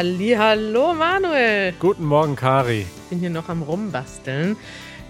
Hallo 0.00 0.94
Manuel. 0.94 1.72
Guten 1.80 2.04
Morgen, 2.04 2.36
Kari. 2.36 2.82
Ich 2.82 3.08
bin 3.10 3.18
hier 3.18 3.30
noch 3.30 3.48
am 3.48 3.62
Rumbasteln. 3.62 4.56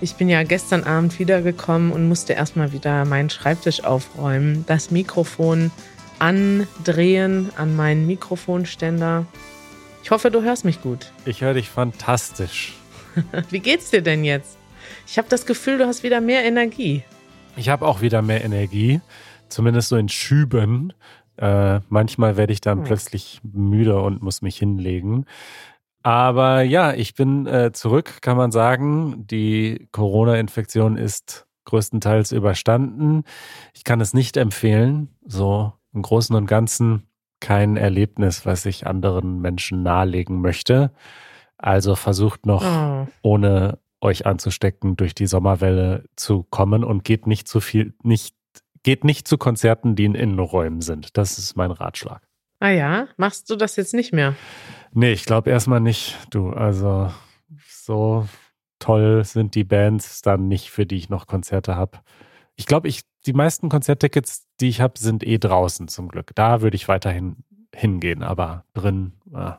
Ich 0.00 0.14
bin 0.14 0.30
ja 0.30 0.45
gestern 0.45 0.84
Abend 0.84 1.18
wiedergekommen 1.18 1.93
und 1.93 2.09
musste 2.09 2.32
erstmal 2.32 2.72
wieder 2.72 3.04
meinen 3.04 3.29
Schreibtisch 3.29 3.85
aufräumen, 3.85 4.64
das 4.66 4.90
Mikrofon 4.90 5.71
andrehen 6.18 7.50
an 7.57 7.77
meinen 7.77 8.07
Mikrofonständer. 8.07 9.27
Ich 10.04 10.11
hoffe, 10.11 10.30
du 10.30 10.40
hörst 10.40 10.64
mich 10.64 10.80
gut. 10.80 11.12
Ich 11.27 11.43
höre 11.43 11.52
dich 11.52 11.68
fantastisch. 11.68 12.72
Wie 13.50 13.61
geht's 13.61 13.91
dir 13.91 14.00
denn 14.00 14.25
jetzt? 14.25 14.57
Ich 15.07 15.18
habe 15.18 15.29
das 15.29 15.44
Gefühl, 15.44 15.77
du 15.77 15.86
hast 15.86 16.02
wieder 16.02 16.22
mehr 16.22 16.46
Energie. 16.46 17.05
Ich 17.57 17.68
habe 17.68 17.86
auch 17.86 18.00
wieder 18.00 18.22
mehr 18.22 18.43
Energie, 18.43 19.02
zumindest 19.50 19.91
so 19.91 19.96
in 19.96 20.08
Schüben. 20.08 20.94
Äh, 21.39 21.81
manchmal 21.89 22.37
werde 22.37 22.53
ich 22.53 22.61
dann 22.61 22.79
hm. 22.79 22.85
plötzlich 22.85 23.41
müde 23.43 24.01
und 24.01 24.23
muss 24.23 24.43
mich 24.43 24.57
hinlegen. 24.57 25.27
Aber 26.03 26.63
ja, 26.63 26.93
ich 26.93 27.14
bin 27.14 27.47
äh, 27.47 27.73
zurück, 27.73 28.23
kann 28.23 28.37
man 28.37 28.51
sagen. 28.51 29.27
Die 29.27 29.89
Corona-Infektion 29.93 30.97
ist 30.97 31.47
größtenteils 31.64 32.33
überstanden. 32.33 33.25
Ich 33.75 33.84
kann 33.84 34.01
es 34.01 34.14
nicht 34.14 34.37
empfehlen. 34.37 35.09
So 35.27 35.73
im 35.92 36.03
Großen 36.03 36.34
und 36.34 36.47
Ganzen 36.47 37.09
kein 37.41 37.77
Erlebnis, 37.77 38.47
was 38.47 38.67
ich 38.67 38.86
anderen 38.86 39.41
Menschen 39.41 39.83
nahelegen 39.83 40.41
möchte. 40.41 40.92
Also 41.56 41.95
versucht 41.95 42.47
noch 42.47 42.64
oh. 42.64 43.06
ohne 43.23 43.78
euch 44.00 44.27
anzustecken, 44.27 44.97
durch 44.97 45.14
die 45.14 45.27
Sommerwelle 45.27 46.05
zu 46.17 46.45
kommen 46.45 46.84
und 46.84 47.05
geht 47.05 47.27
nicht 47.27 47.48
zu 47.48 47.61
viel, 47.61 47.95
nicht, 48.02 48.34
geht 48.89 49.05
nicht 49.05 49.28
zu 49.28 49.36
Konzerten, 49.36 49.97
die 49.97 50.06
in 50.06 50.14
Innenräumen 50.14 50.81
sind. 50.81 51.19
Das 51.19 51.36
ist 51.36 51.56
mein 51.56 51.72
Ratschlag. 51.72 52.27
Ah 52.58 52.70
ja, 52.70 53.08
machst 53.19 53.50
du 53.50 53.56
das 53.56 53.77
jetzt 53.77 53.92
nicht 53.92 54.14
mehr? 54.14 54.34
Nee, 54.92 55.12
ich 55.12 55.27
glaube 55.27 55.50
erstmal 55.50 55.80
nicht, 55.80 56.17
du. 56.30 56.48
Also 56.48 57.12
so 57.69 58.27
toll 58.78 59.27
sind 59.27 59.55
die 59.55 59.64
Bands 59.64 60.22
dann 60.22 60.48
nicht, 60.48 60.70
für 60.70 60.86
die 60.86 60.97
ich 60.97 61.11
noch 61.11 61.27
Konzerte 61.27 61.77
habe. 61.77 61.98
Ich 62.56 62.64
glaube, 62.64 62.89
ich, 62.89 63.03
die 63.27 63.34
meisten 63.34 63.69
Konzerttickets, 63.69 64.47
die 64.58 64.70
ich 64.70 64.80
habe, 64.80 64.98
sind 64.98 65.23
eh 65.23 65.36
draußen 65.36 65.89
zum 65.89 66.08
Glück. 66.08 66.30
Da 66.34 66.62
würde 66.62 66.77
ich 66.77 66.89
weiterhin 66.89 67.45
hingehen, 67.75 68.23
aber 68.23 68.64
drin 68.73 69.12
äh, 69.34 69.52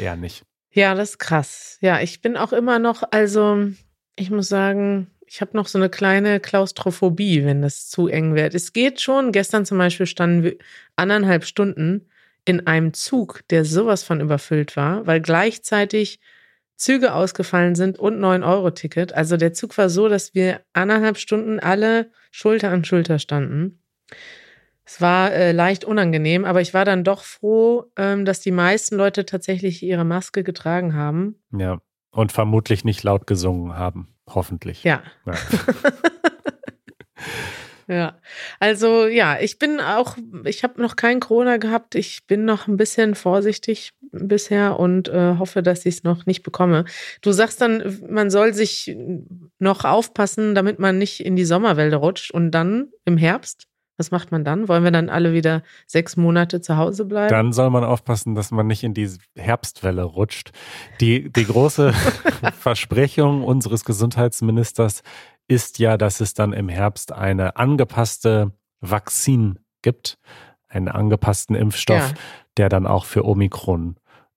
eher 0.00 0.16
nicht. 0.16 0.46
Ja, 0.72 0.94
das 0.94 1.10
ist 1.10 1.18
krass. 1.18 1.76
Ja, 1.82 2.00
ich 2.00 2.22
bin 2.22 2.38
auch 2.38 2.54
immer 2.54 2.78
noch, 2.78 3.02
also 3.10 3.58
ich 4.16 4.30
muss 4.30 4.48
sagen, 4.48 5.10
ich 5.32 5.40
habe 5.40 5.56
noch 5.56 5.68
so 5.68 5.78
eine 5.78 5.88
kleine 5.88 6.40
Klaustrophobie, 6.40 7.44
wenn 7.44 7.62
das 7.62 7.88
zu 7.88 8.08
eng 8.08 8.34
wird. 8.34 8.52
Es 8.52 8.72
geht 8.72 9.00
schon. 9.00 9.30
Gestern 9.30 9.64
zum 9.64 9.78
Beispiel 9.78 10.06
standen 10.06 10.42
wir 10.42 10.56
anderthalb 10.96 11.44
Stunden 11.44 12.08
in 12.44 12.66
einem 12.66 12.94
Zug, 12.94 13.42
der 13.48 13.64
sowas 13.64 14.02
von 14.02 14.20
überfüllt 14.20 14.76
war, 14.76 15.06
weil 15.06 15.20
gleichzeitig 15.20 16.18
Züge 16.74 17.14
ausgefallen 17.14 17.76
sind 17.76 17.96
und 17.96 18.18
9-Euro-Ticket. 18.18 19.12
Also 19.12 19.36
der 19.36 19.52
Zug 19.52 19.78
war 19.78 19.88
so, 19.88 20.08
dass 20.08 20.34
wir 20.34 20.62
anderthalb 20.72 21.16
Stunden 21.16 21.60
alle 21.60 22.10
Schulter 22.32 22.70
an 22.70 22.84
Schulter 22.84 23.20
standen. 23.20 23.80
Es 24.84 25.00
war 25.00 25.30
äh, 25.32 25.52
leicht 25.52 25.84
unangenehm, 25.84 26.44
aber 26.44 26.60
ich 26.60 26.74
war 26.74 26.84
dann 26.84 27.04
doch 27.04 27.22
froh, 27.22 27.84
ähm, 27.96 28.24
dass 28.24 28.40
die 28.40 28.50
meisten 28.50 28.96
Leute 28.96 29.26
tatsächlich 29.26 29.84
ihre 29.84 30.04
Maske 30.04 30.42
getragen 30.42 30.94
haben. 30.94 31.36
Ja, 31.56 31.80
und 32.10 32.32
vermutlich 32.32 32.84
nicht 32.84 33.04
laut 33.04 33.28
gesungen 33.28 33.76
haben, 33.76 34.08
hoffentlich. 34.34 34.84
Ja. 34.84 35.02
Ja. 35.26 35.34
ja. 37.88 38.18
Also 38.58 39.06
ja, 39.06 39.38
ich 39.40 39.58
bin 39.58 39.80
auch, 39.80 40.16
ich 40.44 40.62
habe 40.62 40.80
noch 40.80 40.96
kein 40.96 41.20
Corona 41.20 41.56
gehabt. 41.56 41.94
Ich 41.94 42.26
bin 42.26 42.44
noch 42.44 42.66
ein 42.66 42.76
bisschen 42.76 43.14
vorsichtig 43.14 43.92
bisher 44.12 44.78
und 44.78 45.08
äh, 45.08 45.36
hoffe, 45.38 45.62
dass 45.62 45.86
ich 45.86 45.96
es 45.96 46.02
noch 46.04 46.26
nicht 46.26 46.42
bekomme. 46.42 46.84
Du 47.22 47.32
sagst 47.32 47.60
dann, 47.60 48.00
man 48.08 48.30
soll 48.30 48.54
sich 48.54 48.96
noch 49.58 49.84
aufpassen, 49.84 50.54
damit 50.54 50.78
man 50.78 50.98
nicht 50.98 51.24
in 51.24 51.36
die 51.36 51.44
Sommerwälder 51.44 51.98
rutscht 51.98 52.30
und 52.32 52.50
dann 52.50 52.88
im 53.04 53.16
Herbst 53.16 53.69
was 54.00 54.10
macht 54.10 54.32
man 54.32 54.44
dann? 54.44 54.66
Wollen 54.66 54.82
wir 54.82 54.90
dann 54.90 55.10
alle 55.10 55.32
wieder 55.34 55.62
sechs 55.86 56.16
Monate 56.16 56.60
zu 56.60 56.78
Hause 56.78 57.04
bleiben? 57.04 57.28
Dann 57.28 57.52
soll 57.52 57.70
man 57.70 57.84
aufpassen, 57.84 58.34
dass 58.34 58.50
man 58.50 58.66
nicht 58.66 58.82
in 58.82 58.94
die 58.94 59.08
Herbstwelle 59.36 60.02
rutscht. 60.02 60.52
Die, 61.00 61.30
die 61.30 61.44
große 61.44 61.92
Versprechung 62.58 63.44
unseres 63.44 63.84
Gesundheitsministers 63.84 65.02
ist 65.46 65.78
ja, 65.78 65.98
dass 65.98 66.20
es 66.20 66.32
dann 66.32 66.54
im 66.54 66.68
Herbst 66.68 67.12
eine 67.12 67.56
angepasste 67.56 68.52
Vakzin 68.80 69.58
gibt, 69.82 70.18
einen 70.68 70.88
angepassten 70.88 71.54
Impfstoff, 71.54 72.10
ja. 72.10 72.14
der 72.56 72.68
dann 72.70 72.86
auch 72.86 73.04
für 73.04 73.26
Omikron 73.26 73.96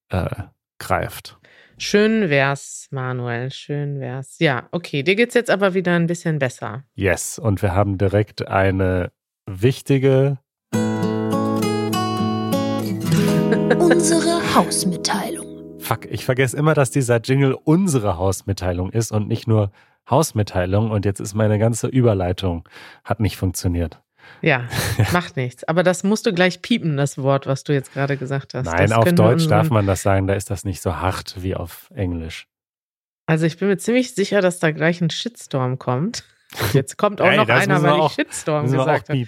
äh, 0.10 0.30
greift. 0.78 1.40
Schön 1.78 2.30
wär's, 2.30 2.88
Manuel, 2.92 3.52
schön 3.52 4.00
wär's. 4.00 4.38
Ja, 4.40 4.68
okay, 4.72 5.04
dir 5.04 5.16
geht's 5.16 5.34
jetzt 5.34 5.50
aber 5.50 5.74
wieder 5.74 5.94
ein 5.96 6.08
bisschen 6.08 6.40
besser. 6.40 6.84
Yes, 6.94 7.40
und 7.40 7.62
wir 7.62 7.74
haben 7.74 7.98
direkt 7.98 8.48
eine 8.48 9.12
wichtige 9.46 10.38
unsere 13.80 14.56
Hausmitteilung. 14.56 15.80
Fuck, 15.80 16.06
ich 16.06 16.26
vergesse 16.26 16.58
immer, 16.58 16.74
dass 16.74 16.92
dieser 16.92 17.20
Jingle 17.20 17.58
unsere 17.64 18.18
Hausmitteilung 18.18 18.92
ist 18.92 19.12
und 19.12 19.28
nicht 19.28 19.48
nur 19.48 19.72
Hausmitteilung. 20.10 20.92
Und 20.92 21.06
jetzt 21.06 21.20
ist 21.20 21.34
meine 21.34 21.60
ganze 21.60 21.88
Überleitung, 21.88 22.68
hat 23.04 23.20
nicht 23.20 23.38
funktioniert. 23.38 24.02
Ja, 24.42 24.68
macht 25.12 25.36
nichts. 25.36 25.64
Aber 25.66 25.84
das 25.84 26.04
musst 26.04 26.26
du 26.26 26.34
gleich 26.34 26.62
piepen, 26.62 26.98
das 26.98 27.18
Wort, 27.18 27.48
was 27.48 27.64
du 27.64 27.74
jetzt 27.74 27.94
gerade 27.94 28.18
gesagt 28.18 28.54
hast. 28.54 28.66
Nein, 28.66 28.90
das 28.90 28.98
auf 28.98 29.12
Deutsch 29.14 29.48
darf 29.48 29.70
man 29.70 29.86
das 29.86 30.02
sagen, 30.02 30.28
da 30.28 30.34
ist 30.34 30.50
das 30.50 30.64
nicht 30.64 30.82
so 30.82 30.98
hart 30.98 31.36
wie 31.40 31.56
auf 31.56 31.90
Englisch. 31.94 32.48
Also 33.26 33.46
ich 33.46 33.58
bin 33.58 33.68
mir 33.68 33.78
ziemlich 33.78 34.16
sicher, 34.16 34.42
dass 34.42 34.60
da 34.60 34.72
gleich 34.72 35.02
ein 35.02 35.10
Shitstorm 35.10 35.80
kommt. 35.80 36.24
Jetzt 36.74 36.98
kommt 36.98 37.22
auch 37.22 37.30
Ey, 37.30 37.38
noch 37.38 37.50
einer, 37.50 37.82
weil 37.82 38.06
ich 38.06 38.14
Shitstorm 38.14 38.72
gesagt 38.72 39.10
habe. 39.10 39.26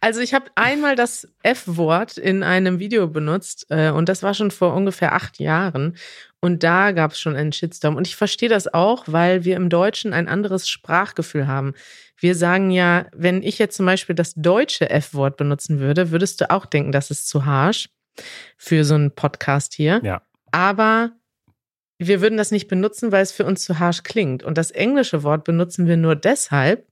Also 0.00 0.20
ich 0.20 0.34
habe 0.34 0.46
einmal 0.54 0.96
das 0.96 1.28
F-Wort 1.42 2.16
in 2.16 2.42
einem 2.42 2.78
Video 2.78 3.06
benutzt 3.06 3.66
äh, 3.68 3.90
und 3.90 4.08
das 4.08 4.22
war 4.22 4.34
schon 4.34 4.50
vor 4.50 4.74
ungefähr 4.74 5.14
acht 5.14 5.38
Jahren. 5.38 5.96
Und 6.40 6.62
da 6.62 6.92
gab 6.92 7.12
es 7.12 7.20
schon 7.20 7.36
einen 7.36 7.52
Shitstorm. 7.52 7.96
Und 7.96 8.06
ich 8.06 8.16
verstehe 8.16 8.48
das 8.48 8.72
auch, 8.72 9.04
weil 9.06 9.44
wir 9.44 9.56
im 9.56 9.68
Deutschen 9.68 10.12
ein 10.12 10.26
anderes 10.26 10.68
Sprachgefühl 10.68 11.46
haben. 11.46 11.74
Wir 12.16 12.34
sagen 12.34 12.70
ja, 12.70 13.06
wenn 13.14 13.42
ich 13.42 13.58
jetzt 13.58 13.76
zum 13.76 13.86
Beispiel 13.86 14.14
das 14.14 14.34
deutsche 14.34 14.88
F-Wort 14.88 15.36
benutzen 15.36 15.80
würde, 15.80 16.10
würdest 16.10 16.40
du 16.40 16.50
auch 16.50 16.66
denken, 16.66 16.92
das 16.92 17.10
ist 17.10 17.28
zu 17.28 17.44
harsh 17.44 17.90
für 18.56 18.84
so 18.84 18.94
einen 18.94 19.14
Podcast 19.14 19.74
hier. 19.74 20.00
Ja. 20.02 20.22
Aber 20.50 21.12
wir 22.00 22.22
würden 22.22 22.38
das 22.38 22.50
nicht 22.50 22.66
benutzen, 22.66 23.12
weil 23.12 23.22
es 23.22 23.30
für 23.30 23.44
uns 23.44 23.62
zu 23.62 23.78
harsh 23.78 24.02
klingt. 24.02 24.42
Und 24.42 24.56
das 24.56 24.70
englische 24.70 25.22
Wort 25.22 25.44
benutzen 25.44 25.86
wir 25.86 25.98
nur 25.98 26.16
deshalb, 26.16 26.86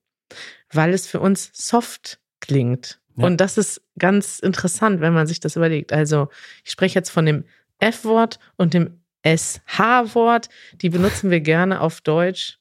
weil 0.70 0.92
es 0.92 1.06
für 1.06 1.20
uns 1.20 1.50
soft 1.54 2.20
klingt. 2.40 3.00
Ja. 3.16 3.24
Und 3.24 3.40
das 3.40 3.56
ist 3.56 3.80
ganz 3.98 4.38
interessant, 4.38 5.00
wenn 5.00 5.14
man 5.14 5.26
sich 5.26 5.40
das 5.40 5.56
überlegt. 5.56 5.92
Also 5.92 6.28
ich 6.62 6.70
spreche 6.70 6.98
jetzt 6.98 7.08
von 7.08 7.24
dem 7.24 7.44
F-Wort 7.78 8.38
und 8.56 8.74
dem 8.74 9.00
SH-Wort. 9.24 10.50
Die 10.74 10.90
benutzen 10.90 11.30
wir 11.30 11.40
gerne 11.40 11.80
auf 11.80 12.02
Deutsch. 12.02 12.58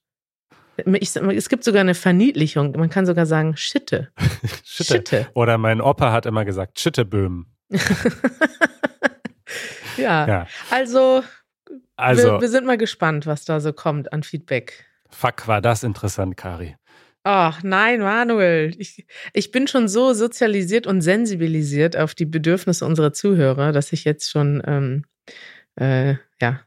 Ich, 0.86 1.16
es 1.16 1.50
gibt 1.50 1.64
sogar 1.64 1.82
eine 1.82 1.96
Verniedlichung. 1.96 2.72
Man 2.72 2.90
kann 2.90 3.06
sogar 3.06 3.26
sagen 3.26 3.58
Schitte. 3.58 4.10
Schitte. 4.64 4.94
Schitte. 4.94 5.28
Oder 5.34 5.58
mein 5.58 5.82
Opa 5.82 6.14
hat 6.14 6.26
immer 6.26 6.46
gesagt 6.46 6.80
Schitteböhm. 6.80 7.48
ja. 9.98 10.28
ja. 10.28 10.48
Also 10.70 11.24
also, 11.98 12.34
wir, 12.34 12.42
wir, 12.42 12.50
sind 12.50 12.66
mal 12.66 12.78
gespannt, 12.78 13.26
was 13.26 13.44
da 13.46 13.60
so 13.60 13.74
kommt 13.74 14.14
an 14.14 14.24
Feedback. 14.24 14.86
Fuck, 15.10 15.48
war 15.48 15.62
das 15.62 15.84
interessant, 15.84 16.38
Kari. 16.38 16.76
Ach 17.24 17.62
nein, 17.62 18.00
Manuel. 18.00 18.74
Ich, 18.78 19.06
ich 19.34 19.52
bin 19.52 19.68
schon 19.68 19.90
so 19.90 20.14
sozialisiert 20.14 20.88
und 20.88 21.02
sensibilisiert 21.02 21.98
auf 21.98 22.16
die 22.16 22.26
Bedürfnisse 22.26 22.86
unserer 22.86 23.12
Zuhörer, 23.12 23.74
dass 23.74 23.92
ich 23.92 24.06
jetzt 24.06 24.30
schon, 24.32 24.62
ähm, 24.66 25.04
äh, 25.76 26.16
ja, 26.40 26.62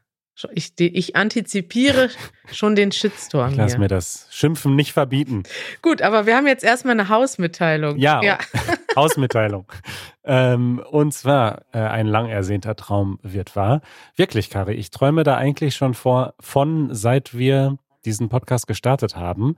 ich, 0.53 0.73
ich 0.77 1.15
antizipiere 1.15 2.09
schon 2.51 2.75
den 2.75 2.91
Shitstorm. 2.91 3.51
Ich 3.51 3.57
lass 3.57 3.71
hier. 3.71 3.79
mir 3.79 3.87
das 3.87 4.27
Schimpfen 4.29 4.75
nicht 4.75 4.93
verbieten. 4.93 5.43
Gut, 5.81 6.01
aber 6.01 6.25
wir 6.25 6.35
haben 6.35 6.47
jetzt 6.47 6.63
erstmal 6.63 6.93
eine 6.93 7.09
Hausmitteilung. 7.09 7.97
Ja, 7.97 8.21
ja. 8.23 8.37
Hausmitteilung. 8.95 9.65
ähm, 10.23 10.81
und 10.89 11.13
zwar, 11.13 11.63
äh, 11.73 11.79
ein 11.79 12.07
lang 12.07 12.29
ersehnter 12.29 12.75
Traum 12.75 13.19
wird 13.21 13.55
wahr. 13.55 13.81
Wirklich, 14.15 14.49
Kari, 14.49 14.73
ich 14.73 14.91
träume 14.91 15.23
da 15.23 15.37
eigentlich 15.37 15.75
schon 15.75 15.93
vor, 15.93 16.33
von, 16.39 16.93
seit 16.93 17.37
wir 17.37 17.77
diesen 18.05 18.29
Podcast 18.29 18.67
gestartet 18.67 19.15
haben, 19.15 19.55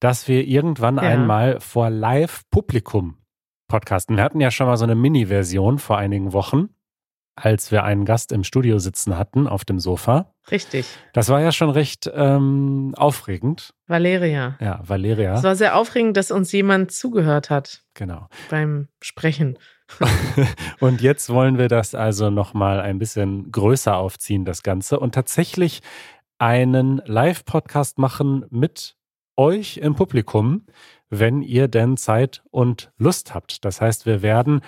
dass 0.00 0.28
wir 0.28 0.46
irgendwann 0.46 0.96
ja. 0.96 1.02
einmal 1.02 1.60
vor 1.60 1.90
Live-Publikum 1.90 3.16
podcasten. 3.68 4.16
Wir 4.16 4.24
hatten 4.24 4.40
ja 4.40 4.50
schon 4.50 4.66
mal 4.66 4.76
so 4.76 4.84
eine 4.84 4.94
Mini-Version 4.94 5.78
vor 5.78 5.98
einigen 5.98 6.32
Wochen. 6.32 6.70
Als 7.36 7.70
wir 7.70 7.84
einen 7.84 8.06
Gast 8.06 8.32
im 8.32 8.44
Studio 8.44 8.78
sitzen 8.78 9.16
hatten 9.18 9.46
auf 9.46 9.64
dem 9.64 9.78
Sofa. 9.78 10.32
Richtig. 10.50 10.86
Das 11.12 11.28
war 11.28 11.40
ja 11.40 11.52
schon 11.52 11.70
recht 11.70 12.10
ähm, 12.12 12.94
aufregend. 12.96 13.74
Valeria. 13.86 14.56
Ja, 14.60 14.80
Valeria. 14.82 15.34
Es 15.34 15.42
war 15.42 15.54
sehr 15.54 15.76
aufregend, 15.76 16.16
dass 16.16 16.30
uns 16.30 16.50
jemand 16.52 16.92
zugehört 16.92 17.50
hat. 17.50 17.84
Genau. 17.94 18.26
Beim 18.48 18.88
Sprechen. 19.02 19.58
und 20.80 21.02
jetzt 21.02 21.28
wollen 21.28 21.58
wir 21.58 21.68
das 21.68 21.94
also 21.94 22.30
nochmal 22.30 22.80
ein 22.80 22.98
bisschen 22.98 23.52
größer 23.52 23.96
aufziehen, 23.96 24.44
das 24.44 24.62
Ganze, 24.62 24.98
und 24.98 25.14
tatsächlich 25.14 25.82
einen 26.38 27.02
Live-Podcast 27.04 27.98
machen 27.98 28.46
mit 28.50 28.96
euch 29.36 29.76
im 29.76 29.94
Publikum, 29.94 30.66
wenn 31.10 31.42
ihr 31.42 31.68
denn 31.68 31.96
Zeit 31.96 32.42
und 32.50 32.90
Lust 32.96 33.34
habt. 33.34 33.64
Das 33.64 33.80
heißt, 33.80 34.06
wir 34.06 34.22
werden 34.22 34.62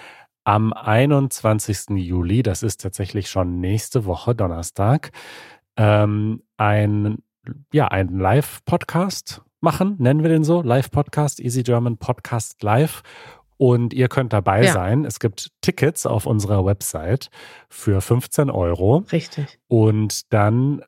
am 0.49 0.73
21. 0.73 1.91
Juli, 1.99 2.43
das 2.43 2.63
ist 2.63 2.81
tatsächlich 2.81 3.29
schon 3.29 3.61
nächste 3.61 4.07
Woche, 4.07 4.35
Donnerstag, 4.35 5.11
ähm, 5.77 6.43
ein, 6.57 7.19
ja, 7.71 7.89
einen 7.89 8.19
Live-Podcast 8.19 9.43
machen, 9.61 9.97
nennen 9.99 10.23
wir 10.23 10.31
den 10.31 10.45
so, 10.45 10.63
Live-Podcast, 10.63 11.39
Easy 11.41 11.65
German 11.65 11.99
Podcast 11.99 12.63
Live. 12.63 13.03
Und 13.59 13.93
ihr 13.93 14.09
könnt 14.09 14.33
dabei 14.33 14.65
ja. 14.65 14.73
sein. 14.73 15.05
Es 15.05 15.21
gibt 15.21 15.51
Tickets 15.61 16.07
auf 16.07 16.25
unserer 16.25 16.65
Website 16.65 17.29
für 17.69 18.01
15 18.01 18.49
Euro. 18.49 19.05
Richtig. 19.13 19.59
Und 19.67 20.33
dann 20.33 20.81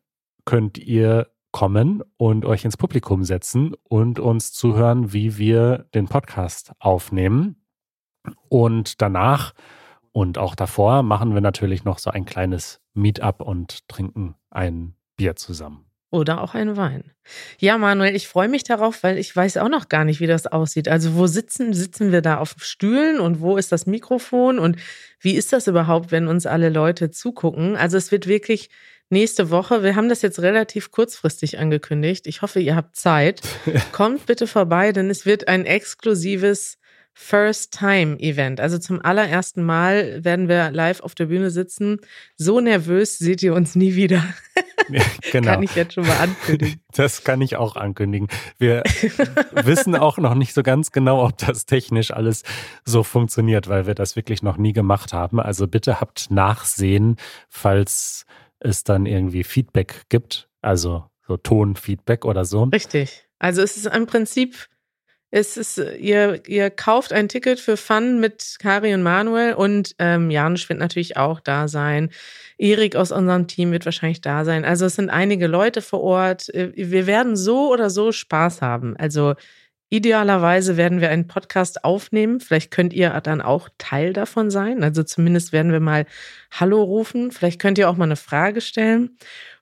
könnt 0.46 0.78
ihr 0.78 1.26
kommen 1.52 2.02
und 2.16 2.46
euch 2.46 2.64
ins 2.64 2.78
Publikum 2.78 3.24
setzen 3.24 3.74
und 3.82 4.20
uns 4.20 4.52
zuhören, 4.54 5.12
wie 5.12 5.36
wir 5.36 5.84
den 5.94 6.08
Podcast 6.08 6.72
aufnehmen. 6.78 7.59
Und 8.48 9.00
danach 9.00 9.52
und 10.12 10.38
auch 10.38 10.54
davor 10.54 11.02
machen 11.02 11.34
wir 11.34 11.40
natürlich 11.40 11.84
noch 11.84 11.98
so 11.98 12.10
ein 12.10 12.24
kleines 12.24 12.80
Meetup 12.94 13.40
und 13.40 13.88
trinken 13.88 14.34
ein 14.50 14.94
Bier 15.16 15.36
zusammen. 15.36 15.86
Oder 16.12 16.40
auch 16.40 16.54
ein 16.54 16.76
Wein. 16.76 17.12
Ja, 17.58 17.78
Manuel, 17.78 18.16
ich 18.16 18.26
freue 18.26 18.48
mich 18.48 18.64
darauf, 18.64 19.04
weil 19.04 19.16
ich 19.16 19.34
weiß 19.34 19.58
auch 19.58 19.68
noch 19.68 19.88
gar 19.88 20.04
nicht, 20.04 20.18
wie 20.18 20.26
das 20.26 20.48
aussieht. 20.48 20.88
Also 20.88 21.14
wo 21.14 21.28
sitzen, 21.28 21.72
sitzen 21.72 22.10
wir 22.10 22.20
da 22.20 22.38
auf 22.38 22.56
Stühlen 22.58 23.20
und 23.20 23.40
wo 23.40 23.56
ist 23.56 23.70
das 23.70 23.86
Mikrofon 23.86 24.58
und 24.58 24.76
wie 25.20 25.36
ist 25.36 25.52
das 25.52 25.68
überhaupt, 25.68 26.10
wenn 26.10 26.26
uns 26.26 26.46
alle 26.46 26.68
Leute 26.68 27.12
zugucken? 27.12 27.76
Also 27.76 27.96
es 27.96 28.10
wird 28.10 28.26
wirklich 28.26 28.70
nächste 29.08 29.50
Woche, 29.50 29.84
wir 29.84 29.94
haben 29.94 30.08
das 30.08 30.22
jetzt 30.22 30.40
relativ 30.40 30.90
kurzfristig 30.90 31.60
angekündigt. 31.60 32.26
Ich 32.26 32.42
hoffe, 32.42 32.58
ihr 32.58 32.74
habt 32.74 32.96
Zeit. 32.96 33.42
Kommt 33.92 34.26
bitte 34.26 34.48
vorbei, 34.48 34.90
denn 34.90 35.10
es 35.10 35.26
wird 35.26 35.46
ein 35.46 35.64
exklusives 35.64 36.79
First-Time-Event. 37.14 38.60
Also 38.60 38.78
zum 38.78 39.04
allerersten 39.04 39.62
Mal 39.62 40.24
werden 40.24 40.48
wir 40.48 40.70
live 40.70 41.00
auf 41.00 41.14
der 41.14 41.26
Bühne 41.26 41.50
sitzen. 41.50 41.98
So 42.36 42.60
nervös 42.60 43.18
seht 43.18 43.42
ihr 43.42 43.54
uns 43.54 43.74
nie 43.74 43.94
wieder. 43.94 44.22
Ja, 44.88 45.04
genau. 45.30 45.52
Kann 45.52 45.62
ich 45.62 45.76
jetzt 45.76 45.94
schon 45.94 46.04
mal 46.04 46.16
ankündigen. 46.16 46.80
Das 46.94 47.22
kann 47.22 47.40
ich 47.42 47.54
auch 47.54 47.76
ankündigen. 47.76 48.26
Wir 48.58 48.82
wissen 49.52 49.94
auch 49.94 50.18
noch 50.18 50.34
nicht 50.34 50.52
so 50.52 50.64
ganz 50.64 50.90
genau, 50.90 51.24
ob 51.24 51.38
das 51.38 51.64
technisch 51.64 52.10
alles 52.10 52.42
so 52.84 53.04
funktioniert, 53.04 53.68
weil 53.68 53.86
wir 53.86 53.94
das 53.94 54.16
wirklich 54.16 54.42
noch 54.42 54.56
nie 54.56 54.72
gemacht 54.72 55.12
haben. 55.12 55.38
Also 55.38 55.68
bitte 55.68 56.00
habt 56.00 56.32
Nachsehen, 56.32 57.16
falls 57.48 58.26
es 58.58 58.82
dann 58.82 59.06
irgendwie 59.06 59.44
Feedback 59.44 60.06
gibt. 60.08 60.48
Also 60.60 61.04
so 61.28 61.36
Tonfeedback 61.36 62.24
oder 62.24 62.44
so. 62.44 62.64
Richtig. 62.64 63.28
Also 63.38 63.62
es 63.62 63.76
ist 63.76 63.86
im 63.86 64.06
Prinzip 64.06 64.66
es 65.30 65.56
ist, 65.56 65.78
ihr, 65.78 66.42
ihr 66.48 66.70
kauft 66.70 67.12
ein 67.12 67.28
Ticket 67.28 67.60
für 67.60 67.76
Fun 67.76 68.18
mit 68.18 68.56
Kari 68.58 68.92
und 68.94 69.02
Manuel 69.02 69.54
und 69.54 69.94
ähm, 69.98 70.30
Janusz 70.30 70.68
wird 70.68 70.80
natürlich 70.80 71.16
auch 71.16 71.38
da 71.38 71.68
sein. 71.68 72.10
Erik 72.58 72.96
aus 72.96 73.12
unserem 73.12 73.46
Team 73.46 73.70
wird 73.70 73.84
wahrscheinlich 73.84 74.20
da 74.20 74.44
sein. 74.44 74.64
Also 74.64 74.86
es 74.86 74.96
sind 74.96 75.08
einige 75.08 75.46
Leute 75.46 75.82
vor 75.82 76.02
Ort. 76.02 76.52
Äh, 76.52 76.72
wir 76.74 77.06
werden 77.06 77.36
so 77.36 77.72
oder 77.72 77.90
so 77.90 78.10
Spaß 78.10 78.60
haben. 78.60 78.96
Also 78.96 79.34
idealerweise 79.88 80.76
werden 80.76 81.00
wir 81.00 81.10
einen 81.10 81.28
Podcast 81.28 81.84
aufnehmen. 81.84 82.40
Vielleicht 82.40 82.72
könnt 82.72 82.92
ihr 82.92 83.10
dann 83.20 83.40
auch 83.40 83.68
Teil 83.78 84.12
davon 84.12 84.50
sein. 84.50 84.82
Also 84.82 85.04
zumindest 85.04 85.52
werden 85.52 85.70
wir 85.70 85.80
mal 85.80 86.06
Hallo 86.50 86.82
rufen. 86.82 87.30
Vielleicht 87.30 87.60
könnt 87.60 87.78
ihr 87.78 87.88
auch 87.88 87.96
mal 87.96 88.04
eine 88.04 88.16
Frage 88.16 88.60
stellen. 88.60 89.16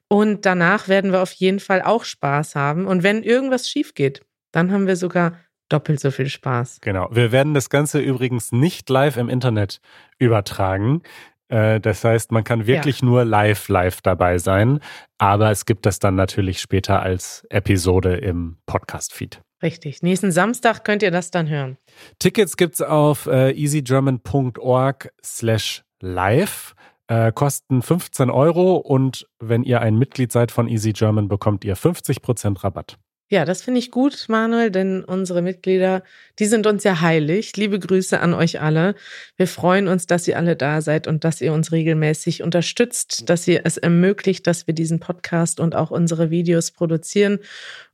Und 0.07 0.47
danach 0.47 0.87
werden 0.87 1.11
wir 1.11 1.21
auf 1.21 1.31
jeden 1.33 1.59
Fall 1.59 1.83
auch 1.83 2.03
Spaß 2.03 2.55
haben. 2.55 2.87
Und 2.87 3.03
wenn 3.03 3.21
irgendwas 3.21 3.69
schief 3.69 3.93
geht, 3.93 4.21
dann 4.51 4.71
haben 4.71 4.87
wir 4.87 4.95
sogar 4.95 5.37
doppelt 5.69 5.99
so 5.99 6.11
viel 6.11 6.27
Spaß. 6.27 6.79
Genau. 6.81 7.07
Wir 7.11 7.31
werden 7.31 7.53
das 7.53 7.69
Ganze 7.69 7.99
übrigens 7.99 8.51
nicht 8.51 8.89
live 8.89 9.17
im 9.17 9.29
Internet 9.29 9.81
übertragen. 10.17 11.01
Äh, 11.47 11.79
das 11.79 12.03
heißt, 12.03 12.31
man 12.31 12.43
kann 12.43 12.67
wirklich 12.67 13.01
ja. 13.01 13.05
nur 13.05 13.25
live, 13.25 13.67
live 13.69 14.01
dabei 14.01 14.37
sein. 14.37 14.79
Aber 15.17 15.51
es 15.51 15.65
gibt 15.65 15.85
das 15.85 15.99
dann 15.99 16.15
natürlich 16.15 16.59
später 16.61 17.01
als 17.01 17.45
Episode 17.49 18.15
im 18.15 18.57
Podcast-Feed. 18.65 19.41
Richtig. 19.61 20.01
Nächsten 20.01 20.31
Samstag 20.31 20.85
könnt 20.85 21.03
ihr 21.03 21.11
das 21.11 21.31
dann 21.31 21.49
hören. 21.49 21.77
Tickets 22.17 22.55
gibt's 22.55 22.81
auf 22.81 23.25
äh, 23.25 23.51
easygerman.org 23.51 25.11
slash 25.23 25.83
live. 25.99 26.75
Äh, 27.07 27.31
kosten 27.33 27.81
15 27.81 28.29
Euro 28.29 28.75
und 28.75 29.27
wenn 29.39 29.63
ihr 29.63 29.81
ein 29.81 29.97
Mitglied 29.97 30.31
seid 30.31 30.51
von 30.51 30.67
Easy 30.67 30.93
German, 30.93 31.27
bekommt 31.27 31.65
ihr 31.65 31.75
50% 31.75 32.63
Rabatt. 32.63 32.99
Ja, 33.31 33.45
das 33.45 33.61
finde 33.61 33.77
ich 33.79 33.91
gut, 33.91 34.25
Manuel, 34.27 34.71
denn 34.71 35.03
unsere 35.03 35.43
Mitglieder, 35.43 36.01
die 36.39 36.47
sind 36.47 36.65
uns 36.65 36.83
ja 36.83 36.99
heilig. 36.99 37.55
Liebe 37.57 37.77
Grüße 37.77 38.19
an 38.19 38.33
euch 38.33 38.59
alle. 38.59 38.95
Wir 39.37 39.45
freuen 39.45 39.87
uns, 39.87 40.07
dass 40.07 40.27
ihr 40.27 40.35
alle 40.35 40.55
da 40.55 40.81
seid 40.81 41.05
und 41.05 41.23
dass 41.23 41.39
ihr 41.39 41.53
uns 41.53 41.71
regelmäßig 41.71 42.41
unterstützt, 42.41 43.29
dass 43.29 43.47
ihr 43.47 43.61
es 43.65 43.77
ermöglicht, 43.77 44.47
dass 44.47 44.65
wir 44.65 44.73
diesen 44.73 44.99
Podcast 44.99 45.59
und 45.59 45.75
auch 45.75 45.91
unsere 45.91 46.31
Videos 46.31 46.71
produzieren. 46.71 47.37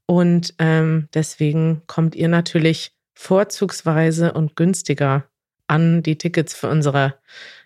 Und 0.05 0.53
ähm, 0.57 1.09
deswegen 1.13 1.81
kommt 1.85 2.15
ihr 2.15 2.29
natürlich 2.29 2.93
vorzugsweise 3.13 4.31
und 4.31 4.55
günstiger 4.55 5.25
an 5.67 6.01
die 6.01 6.17
Tickets 6.17 6.53
für 6.53 6.69
unsere 6.69 7.15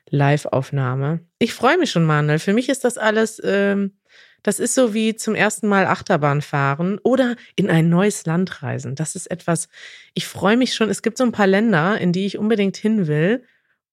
Live-Aufnahme. 0.09 1.19
Ich 1.37 1.53
freue 1.53 1.77
mich 1.77 1.91
schon, 1.91 2.05
Manuel. 2.05 2.39
Für 2.39 2.53
mich 2.53 2.67
ist 2.67 2.83
das 2.83 2.97
alles 2.97 3.39
ähm, 3.43 3.98
das 4.43 4.59
ist 4.59 4.75
so 4.75 4.93
wie 4.93 5.15
zum 5.15 5.35
ersten 5.35 5.67
Mal 5.67 5.85
Achterbahn 5.85 6.41
fahren 6.41 6.99
oder 7.03 7.35
in 7.55 7.69
ein 7.69 7.89
neues 7.89 8.25
Land 8.25 8.61
reisen. 8.63 8.95
Das 8.95 9.15
ist 9.15 9.29
etwas, 9.29 9.67
ich 10.13 10.27
freue 10.27 10.57
mich 10.57 10.73
schon. 10.73 10.89
Es 10.89 11.01
gibt 11.01 11.17
so 11.17 11.23
ein 11.23 11.31
paar 11.31 11.47
Länder, 11.47 11.99
in 11.99 12.11
die 12.11 12.25
ich 12.25 12.37
unbedingt 12.37 12.77
hin 12.77 13.07
will. 13.07 13.43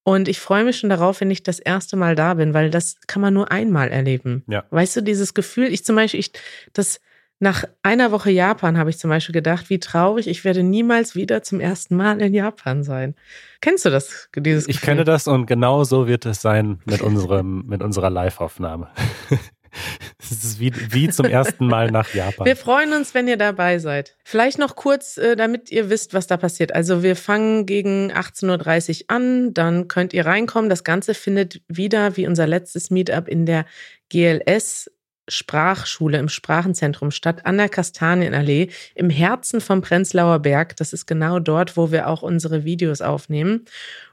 Und 0.05 0.29
ich 0.29 0.39
freue 0.39 0.63
mich 0.63 0.79
schon 0.79 0.91
darauf, 0.91 1.21
wenn 1.21 1.33
ich 1.33 1.43
das 1.43 1.59
erste 1.59 1.97
Mal 1.97 2.15
da 2.15 2.35
bin, 2.35 2.55
weil 2.55 2.71
das 2.71 2.97
kann 3.09 3.21
man 3.21 3.35
nur 3.35 3.51
einmal 3.51 3.89
erleben. 3.89 4.45
Ja. 4.47 4.65
Weißt 4.71 4.95
du, 4.97 5.01
dieses 5.01 5.35
Gefühl, 5.35 5.67
ich 5.67 5.85
zum 5.85 5.97
Beispiel, 5.97 6.21
ich, 6.21 6.31
das, 6.73 7.01
nach 7.39 7.65
einer 7.83 8.13
Woche 8.13 8.31
Japan 8.31 8.79
habe 8.79 8.89
ich 8.89 8.99
zum 8.99 9.11
Beispiel 9.11 9.35
gedacht, 9.35 9.69
wie 9.69 9.79
traurig, 9.79 10.27
ich 10.27 10.45
werde 10.45 10.63
niemals 10.63 11.15
wieder 11.15 11.43
zum 11.43 11.61
ersten 11.61 11.97
Mal 11.97 12.21
in 12.23 12.33
Japan 12.33 12.83
sein. 12.83 13.15
Kennst 13.61 13.85
du 13.85 13.91
das, 13.91 14.31
dieses 14.35 14.67
Gefühl? 14.67 14.75
Ich 14.75 14.81
kenne 14.81 15.05
das 15.05 15.27
und 15.27 15.47
genau 15.47 15.85
so 15.85 16.07
wird 16.07 16.25
es 16.25 16.41
sein 16.41 16.79
mit 16.87 17.03
unserem, 17.03 17.67
mit 17.67 17.83
unserer 17.83 18.09
Live-Aufnahme. 18.09 18.89
Es 20.19 20.45
ist 20.45 20.61
wie, 20.61 20.73
wie 20.91 21.09
zum 21.09 21.27
ersten 21.27 21.67
Mal 21.67 21.91
nach 21.91 22.13
Japan. 22.13 22.47
Wir 22.47 22.57
freuen 22.57 22.93
uns, 22.93 23.15
wenn 23.15 23.29
ihr 23.29 23.37
dabei 23.37 23.79
seid. 23.79 24.17
Vielleicht 24.25 24.59
noch 24.59 24.75
kurz, 24.75 25.19
äh, 25.19 25.37
damit 25.37 25.71
ihr 25.71 25.89
wisst, 25.89 26.15
was 26.15 26.27
da 26.27 26.37
passiert. 26.37 26.75
Also 26.75 27.03
wir 27.03 27.17
fangen 27.17 27.67
gegen 27.67 28.13
18.30 28.13 29.03
Uhr 29.03 29.05
an, 29.09 29.55
dann 29.55 29.89
könnt 29.89 30.13
ihr 30.13 30.27
reinkommen. 30.27 30.69
Das 30.69 30.85
Ganze 30.85 31.15
findet 31.15 31.63
wieder 31.69 32.17
wie 32.17 32.27
unser 32.27 32.47
letztes 32.47 32.91
Meetup 32.91 33.29
in 33.29 33.47
der 33.47 33.67
GLS 34.09 34.91
Sprachschule 35.29 36.19
im 36.19 36.29
Sprachenzentrum 36.29 37.11
statt, 37.11 37.47
an 37.47 37.59
der 37.59 37.69
Kastanienallee, 37.69 38.71
im 38.95 39.11
Herzen 39.11 39.61
vom 39.61 39.83
Prenzlauer 39.83 40.39
Berg. 40.39 40.77
Das 40.77 40.93
ist 40.93 41.07
genau 41.07 41.41
dort, 41.41 41.77
wo 41.77 41.91
wir 41.91 42.09
auch 42.09 42.23
unsere 42.23 42.65
Videos 42.65 43.01
aufnehmen. 43.01 43.65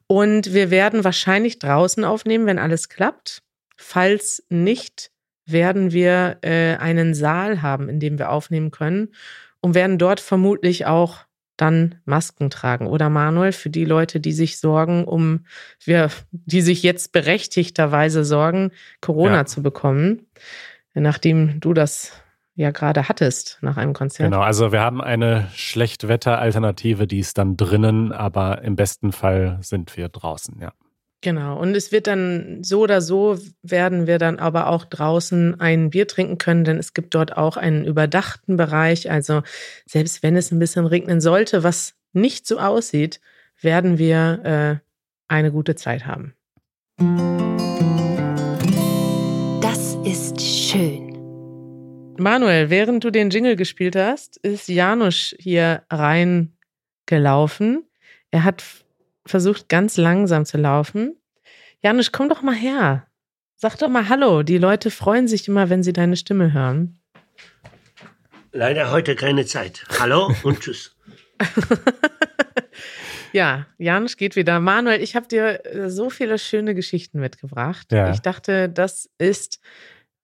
Und 0.08 0.54
wir 0.54 0.72
werden 0.72 1.04
wahrscheinlich 1.04 1.60
draußen 1.60 2.04
aufnehmen, 2.04 2.46
wenn 2.46 2.60
alles 2.60 2.90
klappt. 2.90 3.44
Falls 3.78 4.44
nicht, 4.50 5.12
werden 5.46 5.92
wir 5.92 6.38
äh, 6.42 6.76
einen 6.76 7.14
Saal 7.14 7.62
haben, 7.62 7.90
in 7.90 8.00
dem 8.00 8.18
wir 8.18 8.30
aufnehmen 8.30 8.72
können 8.72 9.10
und 9.62 9.76
werden 9.76 9.98
dort 9.98 10.20
vermutlich 10.20 10.86
auch 10.86 11.26
dann 11.58 11.96
Masken 12.06 12.50
tragen. 12.50 12.88
Oder 12.88 13.10
Manuel, 13.10 13.52
für 13.52 13.70
die 13.70 13.86
Leute, 13.86 14.20
die 14.20 14.34
sich 14.34 14.60
sorgen, 14.60 15.06
um 15.06 15.46
wir, 15.84 16.10
die 16.32 16.62
sich 16.62 16.84
jetzt 16.84 17.12
berechtigterweise 17.12 18.26
sorgen, 18.26 18.72
Corona 19.02 19.36
ja. 19.36 19.46
zu 19.46 19.62
bekommen, 19.62 20.28
nachdem 20.94 21.60
du 21.60 21.74
das 21.74 22.12
ja 22.56 22.72
gerade 22.72 23.08
hattest 23.10 23.58
nach 23.62 23.78
einem 23.78 23.94
Konzert. 23.94 24.30
Genau, 24.30 24.42
also 24.42 24.72
wir 24.72 24.82
haben 24.82 25.02
eine 25.02 25.48
Schlechtwetter-Alternative, 25.56 27.08
die 27.08 27.20
ist 27.20 27.38
dann 27.38 27.58
drinnen, 27.58 28.12
aber 28.12 28.62
im 28.62 28.76
besten 28.76 29.12
Fall 29.12 29.58
sind 29.62 29.96
wir 29.98 30.10
draußen, 30.10 30.60
ja. 30.60 30.74
Genau. 31.24 31.58
Und 31.58 31.74
es 31.74 31.94
wird 31.94 32.08
dann 32.08 32.66
so 32.66 32.82
oder 32.82 33.00
so 33.00 33.40
werden 33.62 34.08
wir 34.08 34.18
dann 34.18 34.40
aber 34.40 34.68
auch 34.68 34.84
draußen 34.84 35.58
ein 35.58 35.90
Bier 35.90 36.06
trinken 36.06 36.38
können, 36.38 36.66
denn 36.66 36.78
es 36.78 36.94
gibt 36.94 37.16
dort 37.16 37.38
auch 37.38 37.56
einen 37.56 37.86
überdachten 37.86 38.58
Bereich. 38.58 39.10
Also 39.10 39.42
selbst 39.86 40.22
wenn 40.22 40.36
es 40.36 40.52
ein 40.52 40.60
bisschen 40.60 40.86
regnen 40.86 41.22
sollte, 41.22 41.64
was 41.64 41.96
nicht 42.12 42.46
so 42.46 42.60
aussieht, 42.60 43.22
werden 43.62 43.98
wir 43.98 44.82
äh, 44.84 45.34
eine 45.34 45.52
gute 45.54 45.76
Zeit 45.76 46.06
haben. 46.06 46.36
schön. 50.74 51.14
Manuel, 52.18 52.70
während 52.70 53.04
du 53.06 53.12
den 53.12 53.30
Jingle 53.30 53.56
gespielt 53.56 53.96
hast, 53.96 54.36
ist 54.38 54.68
Janusz 54.68 55.34
hier 55.40 55.84
reingelaufen. 55.90 57.88
Er 58.32 58.44
hat 58.44 58.83
versucht, 59.26 59.70
ganz 59.70 59.98
langsam 59.98 60.46
zu 60.46 60.58
laufen. 60.58 61.18
Janusz, 61.82 62.12
komm 62.12 62.30
doch 62.30 62.42
mal 62.42 62.56
her. 62.56 63.08
Sag 63.56 63.78
doch 63.78 63.90
mal 63.90 64.10
Hallo. 64.10 64.44
Die 64.44 64.58
Leute 64.58 64.92
freuen 64.92 65.28
sich 65.28 65.48
immer, 65.48 65.70
wenn 65.70 65.84
sie 65.84 65.94
deine 65.94 66.18
Stimme 66.18 66.54
hören. 66.54 67.00
Leider 68.52 68.92
heute 68.92 69.16
keine 69.16 69.46
Zeit. 69.46 69.84
Hallo 70.00 70.34
und 70.44 70.60
tschüss. 70.60 70.96
ja, 73.34 73.66
Janusz 73.78 74.16
geht 74.16 74.36
wieder. 74.36 74.60
Manuel, 74.60 75.02
ich 75.02 75.16
habe 75.16 75.28
dir 75.28 75.66
äh, 75.66 75.90
so 75.90 76.10
viele 76.10 76.38
schöne 76.38 76.76
Geschichten 76.76 77.20
mitgebracht. 77.20 77.92
Ja. 77.92 78.12
Ich 78.12 78.20
dachte, 78.20 78.70
das 78.70 79.10
ist, 79.18 79.60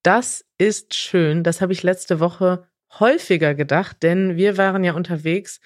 das 0.04 0.46
ist 0.58 0.94
schön. 0.94 1.44
Das 1.44 1.62
habe 1.62 1.74
ich 1.74 1.82
letzte 1.82 2.20
Woche 2.20 2.68
häufiger 2.98 3.54
gedacht, 3.54 3.98
denn 4.02 4.36
wir 4.36 4.58
waren 4.58 4.84
ja 4.84 4.94
unterwegs 4.94 5.60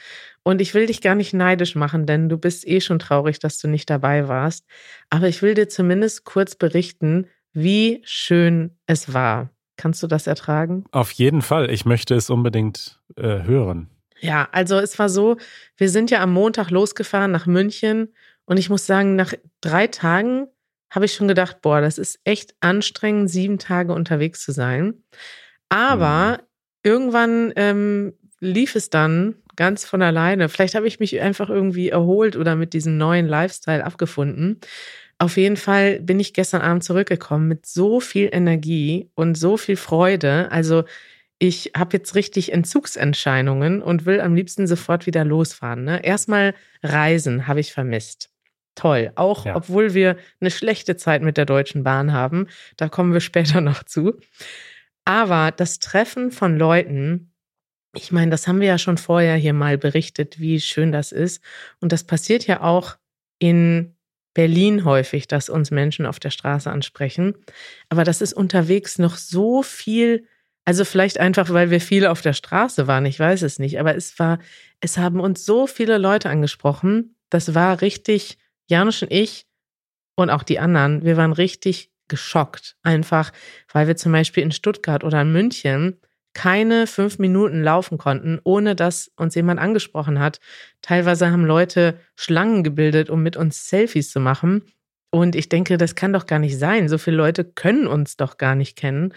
und 0.44 0.62
ich 0.62 0.74
will 0.74 0.88
dich 0.88 1.02
gar 1.02 1.16
nicht 1.16 1.34
neidisch 1.34 1.76
machen, 1.76 2.06
denn 2.06 2.28
du 2.28 2.38
bist 2.38 2.68
eh 2.68 2.82
schon 2.82 3.00
traurig, 3.00 3.40
dass 3.40 3.60
du 3.60 3.68
nicht 3.68 3.90
dabei 3.90 4.28
warst. 4.28 4.66
Aber 5.10 5.28
ich 5.28 5.42
will 5.42 5.54
dir 5.54 5.70
zumindest 5.70 6.26
kurz 6.26 6.56
berichten, 6.56 7.28
wie 7.54 8.02
schön 8.04 8.78
es 8.88 9.14
war. 9.14 9.50
Kannst 9.78 10.04
du 10.04 10.08
das 10.08 10.28
ertragen? 10.28 10.86
Auf 10.92 11.12
jeden 11.12 11.42
Fall. 11.42 11.72
Ich 11.72 11.86
möchte 11.86 12.16
es 12.16 12.30
unbedingt 12.30 13.00
äh, 13.16 13.44
hören. 13.44 13.90
Ja, 14.20 14.48
also 14.52 14.78
es 14.78 14.98
war 15.00 15.10
so, 15.10 15.38
wir 15.78 15.90
sind 15.90 16.12
ja 16.12 16.22
am 16.22 16.34
Montag 16.34 16.70
losgefahren 16.70 17.32
nach 17.32 17.46
München 17.46 18.14
und 18.46 18.58
ich 18.58 18.70
muss 18.70 18.86
sagen, 18.86 19.16
nach 19.16 19.34
drei 19.62 19.88
Tagen 19.88 20.48
habe 20.90 21.06
ich 21.06 21.14
schon 21.14 21.28
gedacht, 21.28 21.62
boah, 21.62 21.82
das 21.82 21.98
ist 21.98 22.20
echt 22.24 22.54
anstrengend, 22.60 23.30
sieben 23.30 23.58
Tage 23.58 23.94
unterwegs 23.94 24.44
zu 24.44 24.52
sein. 24.52 25.04
Aber 25.68 26.38
mhm. 26.40 26.46
Irgendwann 26.84 27.54
ähm, 27.56 28.14
lief 28.40 28.76
es 28.76 28.90
dann 28.90 29.36
ganz 29.56 29.86
von 29.86 30.02
alleine. 30.02 30.50
Vielleicht 30.50 30.76
habe 30.76 30.88
ich 30.88 31.00
mich 31.00 31.20
einfach 31.22 31.50
irgendwie 31.50 31.90
erholt 31.90 32.36
oder 32.36 32.56
mit 32.56 32.74
diesem 32.74 32.98
neuen 32.98 33.28
Lifestyle 33.28 33.86
abgefunden. 33.86 34.60
Auf 35.20 35.38
jeden 35.38 35.58
Fall 35.58 36.00
bin 36.02 36.20
ich 36.20 36.34
gestern 36.34 36.62
Abend 36.62 36.84
zurückgekommen 36.84 37.48
mit 37.48 37.66
so 37.66 38.00
viel 38.00 38.30
Energie 38.32 39.10
und 39.16 39.38
so 39.38 39.58
viel 39.58 39.78
Freude. 39.78 40.52
Also 40.52 40.84
ich 41.40 41.72
habe 41.78 41.98
jetzt 41.98 42.16
richtig 42.16 42.52
Entzugsentscheidungen 42.52 43.82
und 43.82 44.06
will 44.06 44.22
am 44.22 44.36
liebsten 44.36 44.68
sofort 44.68 45.06
wieder 45.06 45.24
losfahren. 45.24 45.84
Ne? 45.84 46.04
Erstmal 46.04 46.54
Reisen 46.82 47.48
habe 47.48 47.60
ich 47.60 47.74
vermisst. 47.74 48.30
Toll. 48.76 49.12
Auch 49.16 49.46
ja. 49.46 49.56
obwohl 49.56 49.94
wir 49.94 50.18
eine 50.42 50.50
schlechte 50.50 50.98
Zeit 50.98 51.22
mit 51.22 51.38
der 51.38 51.46
Deutschen 51.46 51.84
Bahn 51.84 52.12
haben. 52.12 52.48
Da 52.76 52.90
kommen 52.90 53.14
wir 53.14 53.20
später 53.20 53.62
noch 53.62 53.84
zu. 53.84 54.20
Aber 55.06 55.52
das 55.52 55.80
Treffen 55.80 56.32
von 56.32 56.58
Leuten, 56.58 57.34
ich 57.96 58.12
meine, 58.12 58.32
das 58.32 58.48
haben 58.48 58.60
wir 58.60 58.68
ja 58.68 58.78
schon 58.78 58.98
vorher 58.98 59.36
hier 59.36 59.54
mal 59.54 59.78
berichtet, 59.78 60.40
wie 60.40 60.60
schön 60.60 60.92
das 60.92 61.12
ist. 61.12 61.44
Und 61.80 61.92
das 61.92 62.04
passiert 62.04 62.48
ja 62.48 62.62
auch 62.62 62.98
in 63.40 63.96
Berlin 64.34 64.86
häufig, 64.86 65.28
dass 65.28 65.50
uns 65.50 65.70
Menschen 65.72 66.06
auf 66.06 66.20
der 66.20 66.32
Straße 66.32 66.72
ansprechen. 66.72 67.36
Aber 67.90 68.04
das 68.04 68.22
ist 68.22 68.34
unterwegs 68.34 68.98
noch 68.98 69.16
so 69.18 69.62
viel, 69.62 70.28
also 70.66 70.86
vielleicht 70.86 71.20
einfach, 71.20 71.50
weil 71.52 71.70
wir 71.70 71.82
viel 71.82 72.08
auf 72.08 72.22
der 72.22 72.34
Straße 72.34 72.88
waren, 72.88 73.06
ich 73.06 73.20
weiß 73.20 73.44
es 73.44 73.60
nicht, 73.60 73.80
aber 73.80 73.96
es 73.96 74.18
war, 74.18 74.40
es 74.80 74.98
haben 74.98 75.20
uns 75.20 75.46
so 75.46 75.68
viele 75.68 75.98
Leute 75.98 76.30
angesprochen. 76.30 77.16
Das 77.30 77.54
war 77.54 77.82
richtig, 77.82 78.38
Janusz 78.68 79.04
und 79.04 79.12
ich 79.12 79.46
und 80.16 80.30
auch 80.30 80.44
die 80.44 80.60
anderen, 80.60 81.04
wir 81.04 81.18
waren 81.18 81.34
richtig 81.34 81.92
geschockt. 82.14 82.76
Einfach, 82.84 83.34
weil 83.72 83.88
wir 83.88 83.96
zum 83.96 84.12
Beispiel 84.12 84.44
in 84.44 84.52
Stuttgart 84.52 85.04
oder 85.04 85.20
in 85.24 85.32
München 85.32 85.98
keine 86.36 86.86
fünf 86.86 87.18
Minuten 87.18 87.64
laufen 87.64 87.98
konnten, 87.98 88.40
ohne 88.44 88.76
dass 88.76 89.12
uns 89.16 89.34
jemand 89.34 89.60
angesprochen 89.60 90.20
hat. 90.20 90.40
Teilweise 90.84 91.32
haben 91.32 91.44
Leute 91.44 92.00
Schlangen 92.16 92.64
gebildet, 92.64 93.10
um 93.10 93.24
mit 93.24 93.36
uns 93.36 93.68
Selfies 93.68 94.12
zu 94.12 94.20
machen. 94.20 94.64
Und 95.10 95.36
ich 95.36 95.50
denke, 95.50 95.78
das 95.78 95.96
kann 95.96 96.14
doch 96.14 96.28
gar 96.28 96.38
nicht 96.38 96.60
sein. 96.60 96.88
So 96.88 97.00
viele 97.00 97.18
Leute 97.18 97.44
können 97.44 97.88
uns 97.88 98.16
doch 98.16 98.38
gar 98.38 98.54
nicht 98.54 98.78
kennen. 98.78 99.16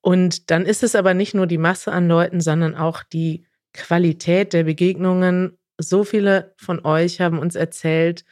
Und 0.00 0.52
dann 0.52 0.64
ist 0.64 0.84
es 0.84 0.94
aber 0.94 1.12
nicht 1.12 1.34
nur 1.34 1.48
die 1.48 1.58
Masse 1.58 1.90
an 1.90 2.06
Leuten, 2.06 2.40
sondern 2.40 2.76
auch 2.76 3.02
die 3.02 3.46
Qualität 3.72 4.52
der 4.52 4.62
Begegnungen. 4.62 5.58
So 5.76 6.04
viele 6.04 6.54
von 6.56 6.84
euch 6.84 7.20
haben 7.20 7.40
uns 7.40 7.56
erzählt, 7.56 8.24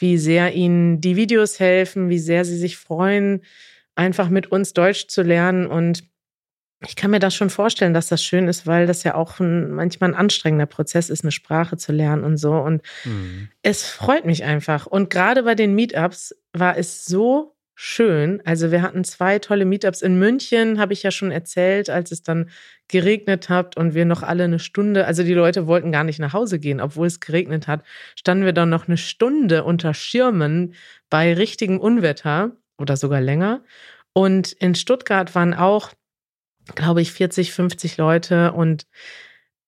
wie 0.00 0.18
sehr 0.18 0.54
ihnen 0.54 1.00
die 1.00 1.16
Videos 1.16 1.60
helfen, 1.60 2.08
wie 2.08 2.18
sehr 2.18 2.44
sie 2.44 2.56
sich 2.56 2.76
freuen, 2.76 3.42
einfach 3.94 4.28
mit 4.28 4.50
uns 4.50 4.72
Deutsch 4.72 5.06
zu 5.08 5.22
lernen. 5.22 5.66
Und 5.66 6.04
ich 6.86 6.96
kann 6.96 7.10
mir 7.10 7.18
das 7.18 7.34
schon 7.34 7.50
vorstellen, 7.50 7.92
dass 7.92 8.08
das 8.08 8.24
schön 8.24 8.48
ist, 8.48 8.66
weil 8.66 8.86
das 8.86 9.04
ja 9.04 9.14
auch 9.14 9.38
ein, 9.38 9.70
manchmal 9.70 10.10
ein 10.10 10.16
anstrengender 10.16 10.66
Prozess 10.66 11.10
ist, 11.10 11.22
eine 11.22 11.32
Sprache 11.32 11.76
zu 11.76 11.92
lernen 11.92 12.24
und 12.24 12.38
so. 12.38 12.54
Und 12.54 12.82
mhm. 13.04 13.48
es 13.62 13.84
freut 13.84 14.24
mich 14.24 14.44
einfach. 14.44 14.86
Und 14.86 15.10
gerade 15.10 15.42
bei 15.42 15.54
den 15.54 15.74
Meetups 15.74 16.34
war 16.52 16.78
es 16.78 17.04
so 17.04 17.54
schön. 17.74 18.42
Also 18.44 18.70
wir 18.70 18.82
hatten 18.82 19.04
zwei 19.04 19.38
tolle 19.38 19.66
Meetups 19.66 20.00
in 20.00 20.18
München, 20.18 20.80
habe 20.80 20.94
ich 20.94 21.02
ja 21.02 21.10
schon 21.10 21.30
erzählt, 21.30 21.90
als 21.90 22.12
es 22.12 22.22
dann 22.22 22.48
geregnet 22.90 23.48
hat 23.48 23.76
und 23.76 23.94
wir 23.94 24.04
noch 24.04 24.22
alle 24.22 24.44
eine 24.44 24.58
Stunde, 24.58 25.06
also 25.06 25.22
die 25.22 25.34
Leute 25.34 25.66
wollten 25.66 25.92
gar 25.92 26.04
nicht 26.04 26.18
nach 26.18 26.32
Hause 26.32 26.58
gehen, 26.58 26.80
obwohl 26.80 27.06
es 27.06 27.20
geregnet 27.20 27.66
hat, 27.66 27.84
standen 28.16 28.44
wir 28.44 28.52
dann 28.52 28.68
noch 28.68 28.88
eine 28.88 28.96
Stunde 28.96 29.64
unter 29.64 29.94
Schirmen 29.94 30.74
bei 31.08 31.34
richtigem 31.34 31.78
Unwetter 31.78 32.52
oder 32.78 32.96
sogar 32.96 33.20
länger. 33.20 33.62
Und 34.12 34.52
in 34.52 34.74
Stuttgart 34.74 35.34
waren 35.34 35.54
auch 35.54 35.92
glaube 36.74 37.02
ich, 37.02 37.12
40, 37.12 37.52
50 37.52 37.96
Leute 37.96 38.52
und 38.52 38.86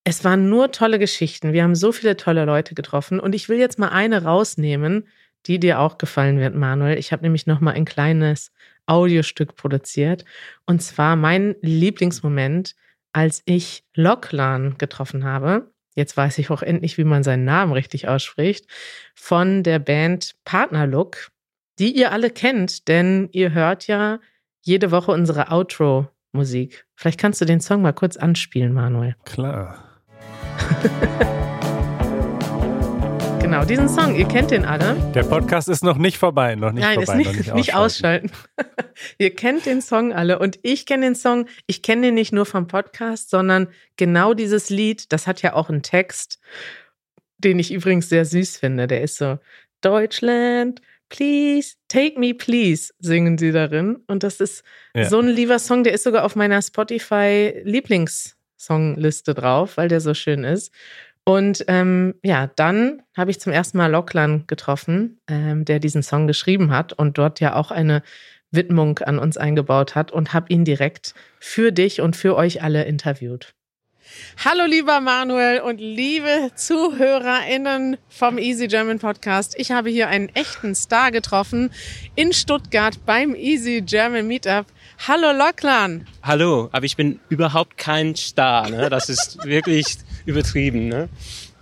es 0.05 0.25
waren 0.25 0.49
nur 0.49 0.73
tolle 0.73 0.99
Geschichten. 0.99 1.53
Wir 1.53 1.63
haben 1.63 1.75
so 1.75 1.93
viele 1.93 2.17
tolle 2.17 2.45
Leute 2.45 2.75
getroffen 2.75 3.21
und 3.21 3.35
ich 3.35 3.49
will 3.49 3.59
jetzt 3.59 3.79
mal 3.79 3.89
eine 3.89 4.25
rausnehmen, 4.25 5.09
die 5.47 5.61
dir 5.61 5.81
auch 5.81 5.99
gefallen 5.99 6.39
wird, 6.39 6.55
Manuel. 6.55 6.99
Ich 6.99 7.13
habe 7.13 7.23
nämlich 7.23 7.47
noch 7.47 7.61
mal 7.61 7.73
ein 7.73 7.85
kleines 7.85 8.53
Audiostück 8.87 9.55
produziert 9.55 10.25
und 10.67 10.83
zwar 10.83 11.17
mein 11.17 11.55
Lieblingsmoment, 11.61 12.75
als 13.13 13.43
ich 13.45 13.85
Loklan 13.95 14.77
getroffen 14.79 15.25
habe. 15.25 15.71
Jetzt 15.95 16.17
weiß 16.17 16.39
ich 16.39 16.51
auch 16.51 16.63
endlich, 16.63 16.97
wie 16.97 17.05
man 17.05 17.23
seinen 17.23 17.45
Namen 17.45 17.73
richtig 17.73 18.09
ausspricht, 18.09 18.67
von 19.15 19.63
der 19.63 19.79
Band 19.79 20.35
Partnerlook, 20.45 21.29
die 21.79 21.95
ihr 21.95 22.13
alle 22.13 22.31
kennt, 22.31 22.89
denn 22.89 23.29
ihr 23.33 23.53
hört 23.53 23.87
ja 23.87 24.19
jede 24.63 24.91
Woche 24.91 25.13
unsere 25.13 25.51
Outro 25.51 26.09
Musik. 26.33 26.87
Vielleicht 26.95 27.21
kannst 27.21 27.41
du 27.41 27.45
den 27.45 27.61
Song 27.61 27.83
mal 27.83 27.93
kurz 27.93 28.17
anspielen, 28.17 28.73
Manuel. 28.73 29.17
Klar. 29.25 29.85
genau, 33.53 33.67
diesen 33.67 33.91
Song, 33.91 34.17
ihr 34.17 34.27
kennt 34.27 34.51
den 34.51 34.65
alle. 34.65 34.97
Der 35.15 35.25
Podcast 35.25 35.69
ist 35.69 35.85
noch 35.85 35.99
nicht 35.99 36.17
vorbei, 36.17 36.55
noch 36.55 36.73
nicht 36.73 36.85
Nein, 36.85 36.95
vorbei. 36.95 37.21
Ist 37.21 37.37
nicht, 37.37 37.55
nicht 37.55 37.75
ausschalten. 37.75 38.31
Ausschalten. 38.31 38.95
ihr 39.19 39.35
kennt 39.35 39.67
den 39.67 39.83
Song 39.83 40.15
alle 40.15 40.39
und 40.39 40.59
ich 40.63 40.87
kenne 40.87 41.05
den 41.05 41.15
Song, 41.15 41.45
ich 41.67 41.83
kenne 41.83 42.07
den 42.07 42.15
nicht 42.15 42.33
nur 42.33 42.47
vom 42.47 42.67
Podcast, 42.67 43.29
sondern 43.29 43.69
genau 43.99 44.33
dieses 44.33 44.71
Lied, 44.71 45.13
das 45.13 45.27
hat 45.27 45.43
ja 45.43 45.53
auch 45.53 45.69
einen 45.69 45.83
Text, 45.83 46.41
den 47.37 47.59
ich 47.59 47.75
übrigens 47.75 48.09
sehr 48.09 48.25
süß 48.25 48.57
finde. 48.57 48.87
Der 48.87 49.03
ist 49.03 49.19
so, 49.19 49.39
Deutschland, 49.83 50.81
Please, 51.11 51.75
Take 51.89 52.19
Me 52.19 52.33
Please, 52.33 52.95
singen 53.01 53.37
sie 53.37 53.53
darin. 53.53 53.97
Und 54.07 54.23
das 54.23 54.41
ist 54.41 54.65
ja. 54.95 55.11
so 55.11 55.21
ein 55.21 55.29
lieber 55.29 55.59
Song, 55.59 55.85
der 55.85 55.93
ist 55.93 56.05
sogar 56.05 56.25
auf 56.25 56.37
meiner 56.37 56.63
Spotify-Lieblingssongliste 56.63 59.35
drauf, 59.35 59.77
weil 59.77 59.89
der 59.89 60.01
so 60.01 60.15
schön 60.15 60.43
ist. 60.43 60.73
Und 61.25 61.65
ähm, 61.69 62.15
ja, 62.25 62.49
dann 62.57 63.03
habe 63.17 63.31
ich 63.31 63.41
zum 63.41 63.53
ersten 63.53 63.79
Mal 63.79 63.91
Locklan 63.91 64.45
getroffen, 64.49 65.21
ähm, 65.29 65.65
der 65.65 65.79
diesen 65.79 66.03
Song 66.03 66.27
geschrieben 66.27 66.73
hat 66.73 66.93
und 66.93 67.17
dort 67.17 67.39
ja 67.39 67.55
auch 67.55 67.71
eine 67.71 68.03
Widmung 68.51 68.99
an 68.99 69.19
uns 69.19 69.37
eingebaut 69.37 69.95
hat 69.95 70.11
und 70.11 70.33
habe 70.33 70.53
ihn 70.53 70.65
direkt 70.65 71.15
für 71.39 71.73
dich 71.73 72.01
und 72.01 72.17
für 72.17 72.37
euch 72.37 72.63
alle 72.63 72.85
interviewt. 72.85 73.55
Hallo 74.45 74.67
lieber 74.67 75.01
Manuel 75.01 75.61
und 75.61 75.81
liebe 75.81 76.51
ZuhörerInnen 76.57 77.97
vom 78.09 78.37
Easy 78.37 78.67
German 78.67 78.99
Podcast. 78.99 79.55
Ich 79.57 79.71
habe 79.71 79.91
hier 79.91 80.09
einen 80.09 80.29
echten 80.31 80.75
Star 80.75 81.13
getroffen 81.13 81.71
in 82.17 82.33
Stuttgart 82.33 83.07
beim 83.07 83.35
Easy 83.35 83.81
German 83.81 84.27
Meetup. 84.27 84.67
Hallo 85.07 85.33
Locklan. 85.33 86.07
Hallo, 86.23 86.69
aber 86.73 86.85
ich 86.85 86.97
bin 86.97 87.21
überhaupt 87.29 87.79
kein 87.79 88.17
Star. 88.17 88.69
Ne? 88.69 88.91
Das 88.91 89.09
ist 89.09 89.45
wirklich 89.45 89.99
übertrieben. 90.27 90.89
Ne? 90.89 91.09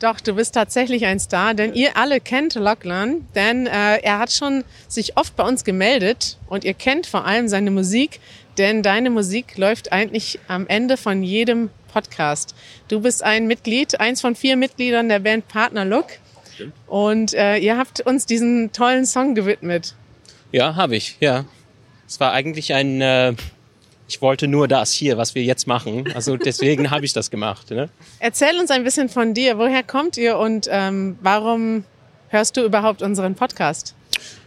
Doch, 0.01 0.21
du 0.21 0.35
bist 0.35 0.55
tatsächlich 0.55 1.05
ein 1.05 1.21
Star, 1.21 1.55
denn 1.55 1.75
ihr 1.75 1.97
alle 1.97 2.21
kennt 2.21 2.55
Locklan, 2.55 3.27
denn 3.35 3.67
äh, 3.67 3.99
er 3.99 4.19
hat 4.19 4.33
schon 4.33 4.65
sich 4.89 5.17
oft 5.17 5.37
bei 5.37 5.45
uns 5.45 5.63
gemeldet 5.65 6.39
und 6.49 6.65
ihr 6.65 6.75
kennt 6.75 7.07
vor 7.07 7.27
allem 7.27 7.49
seine 7.49 7.71
Musik, 7.71 8.21
denn 8.57 8.83
deine 8.83 9.11
Musik 9.11 9.59
läuft 9.59 9.93
eigentlich 9.93 10.39
am 10.49 10.67
Ende 10.67 10.97
von 10.97 11.23
jedem 11.23 11.69
Podcast. 11.93 12.55
Du 12.89 13.01
bist 13.01 13.23
ein 13.23 13.47
Mitglied, 13.47 14.01
eins 14.01 14.21
von 14.21 14.35
vier 14.35 14.57
Mitgliedern 14.57 15.09
der 15.09 15.19
Band 15.19 15.49
Partner 15.49 15.85
Look. 15.85 16.07
Und 16.87 17.35
äh, 17.35 17.57
ihr 17.57 17.79
habt 17.79 18.01
uns 18.01 18.27
diesen 18.27 18.73
tollen 18.73 19.07
Song 19.07 19.35
gewidmet. 19.35 19.95
Ja, 20.53 20.77
habe 20.77 20.97
ich, 20.97 21.17
ja. 21.21 21.45
Es 22.07 22.21
war 22.21 22.33
eigentlich 22.33 22.75
ein, 22.75 23.01
äh, 23.01 23.35
ich 24.11 24.21
wollte 24.21 24.49
nur 24.49 24.67
das 24.67 24.93
hier, 24.93 25.17
was 25.19 25.37
wir 25.37 25.45
jetzt 25.45 25.69
machen. 25.69 26.05
Also 26.15 26.37
deswegen 26.37 26.91
habe 26.91 27.05
ich 27.05 27.13
das 27.13 27.31
gemacht. 27.31 27.71
Ne? 27.71 27.89
Erzähl 28.19 28.59
uns 28.59 28.73
ein 28.73 28.83
bisschen 28.83 29.09
von 29.09 29.35
dir. 29.35 29.57
Woher 29.57 29.85
kommt 29.85 30.17
ihr 30.17 30.37
und 30.37 30.67
ähm, 30.69 31.17
warum 31.23 31.85
hörst 32.29 32.57
du 32.57 32.65
überhaupt 32.65 33.03
unseren 33.03 33.37
Podcast? 33.37 33.95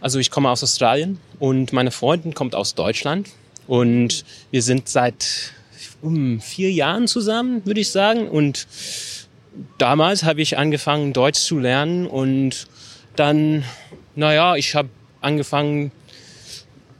Also 0.02 0.18
ich 0.18 0.30
komme 0.30 0.50
aus 0.50 0.62
Australien 0.62 1.18
und 1.38 1.72
meine 1.72 1.90
Freundin 1.90 2.34
kommt 2.34 2.54
aus 2.54 2.74
Deutschland 2.74 3.30
und 3.66 4.26
wir 4.50 4.60
sind 4.60 4.86
seit 4.86 5.54
um 6.02 6.42
vier 6.42 6.70
Jahren 6.70 7.08
zusammen, 7.08 7.64
würde 7.64 7.80
ich 7.80 7.90
sagen. 7.90 8.28
Und 8.28 8.66
damals 9.78 10.24
habe 10.24 10.42
ich 10.42 10.58
angefangen, 10.58 11.14
Deutsch 11.14 11.40
zu 11.40 11.58
lernen 11.58 12.06
und 12.06 12.66
dann, 13.16 13.64
naja, 14.14 14.56
ich 14.56 14.74
habe 14.74 14.90
angefangen, 15.22 15.90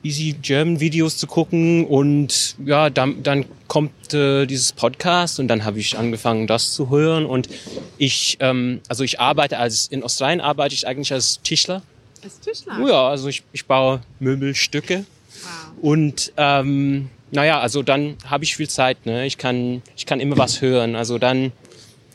Easy 0.04 0.34
German 0.40 0.80
Videos 0.80 1.16
zu 1.16 1.26
gucken 1.26 1.86
und 1.86 2.56
ja, 2.64 2.90
dann, 2.90 3.22
dann 3.22 3.46
kommt 3.68 4.12
äh, 4.12 4.44
dieses 4.44 4.72
Podcast 4.72 5.40
und 5.40 5.48
dann 5.48 5.64
habe 5.64 5.80
ich 5.80 5.96
angefangen, 5.96 6.46
das 6.46 6.72
zu 6.72 6.90
hören 6.90 7.24
und 7.24 7.48
ich, 7.96 8.36
ähm, 8.40 8.80
also 8.88 9.02
ich 9.02 9.18
arbeite 9.18 9.58
als, 9.58 9.86
in 9.86 10.02
Australien 10.02 10.42
arbeite 10.42 10.74
ich 10.74 10.86
eigentlich 10.86 11.12
als 11.12 11.40
Tischler. 11.42 11.82
Als 12.22 12.38
Tischler? 12.38 12.78
Ja, 12.86 13.08
also 13.08 13.28
ich, 13.28 13.42
ich 13.52 13.64
baue 13.64 14.02
Möbelstücke 14.20 15.06
Wow. 15.42 15.82
und 15.82 16.32
ähm, 16.36 17.08
naja, 17.32 17.58
also 17.58 17.82
dann 17.82 18.16
habe 18.26 18.44
ich 18.44 18.56
viel 18.56 18.68
Zeit, 18.68 19.06
ne? 19.06 19.26
ich, 19.26 19.38
kann, 19.38 19.82
ich 19.96 20.06
kann 20.06 20.20
immer 20.20 20.38
was 20.38 20.60
hören, 20.60 20.94
also 20.94 21.18
dann 21.18 21.50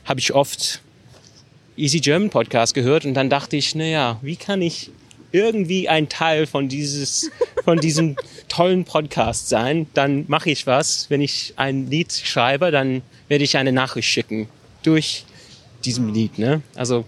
habe 0.05 0.19
ich 0.19 0.33
oft 0.33 0.81
Easy 1.75 1.99
German 1.99 2.29
Podcast 2.29 2.73
gehört 2.73 3.05
und 3.05 3.13
dann 3.15 3.29
dachte 3.29 3.57
ich, 3.57 3.73
naja, 3.75 4.19
wie 4.21 4.35
kann 4.35 4.61
ich 4.61 4.91
irgendwie 5.31 5.89
ein 5.89 6.09
Teil 6.09 6.45
von 6.47 6.67
dieses, 6.67 7.29
von 7.63 7.79
diesem 7.79 8.15
tollen 8.47 8.85
Podcast 8.85 9.49
sein, 9.49 9.87
dann 9.93 10.25
mache 10.27 10.49
ich 10.49 10.67
was. 10.67 11.09
Wenn 11.09 11.21
ich 11.21 11.53
ein 11.55 11.87
Lied 11.89 12.11
schreibe, 12.11 12.71
dann 12.71 13.01
werde 13.27 13.43
ich 13.43 13.57
eine 13.57 13.71
Nachricht 13.71 14.09
schicken 14.09 14.47
durch 14.83 15.25
diesem 15.85 16.13
Lied, 16.13 16.37
ne? 16.39 16.61
Also 16.75 17.05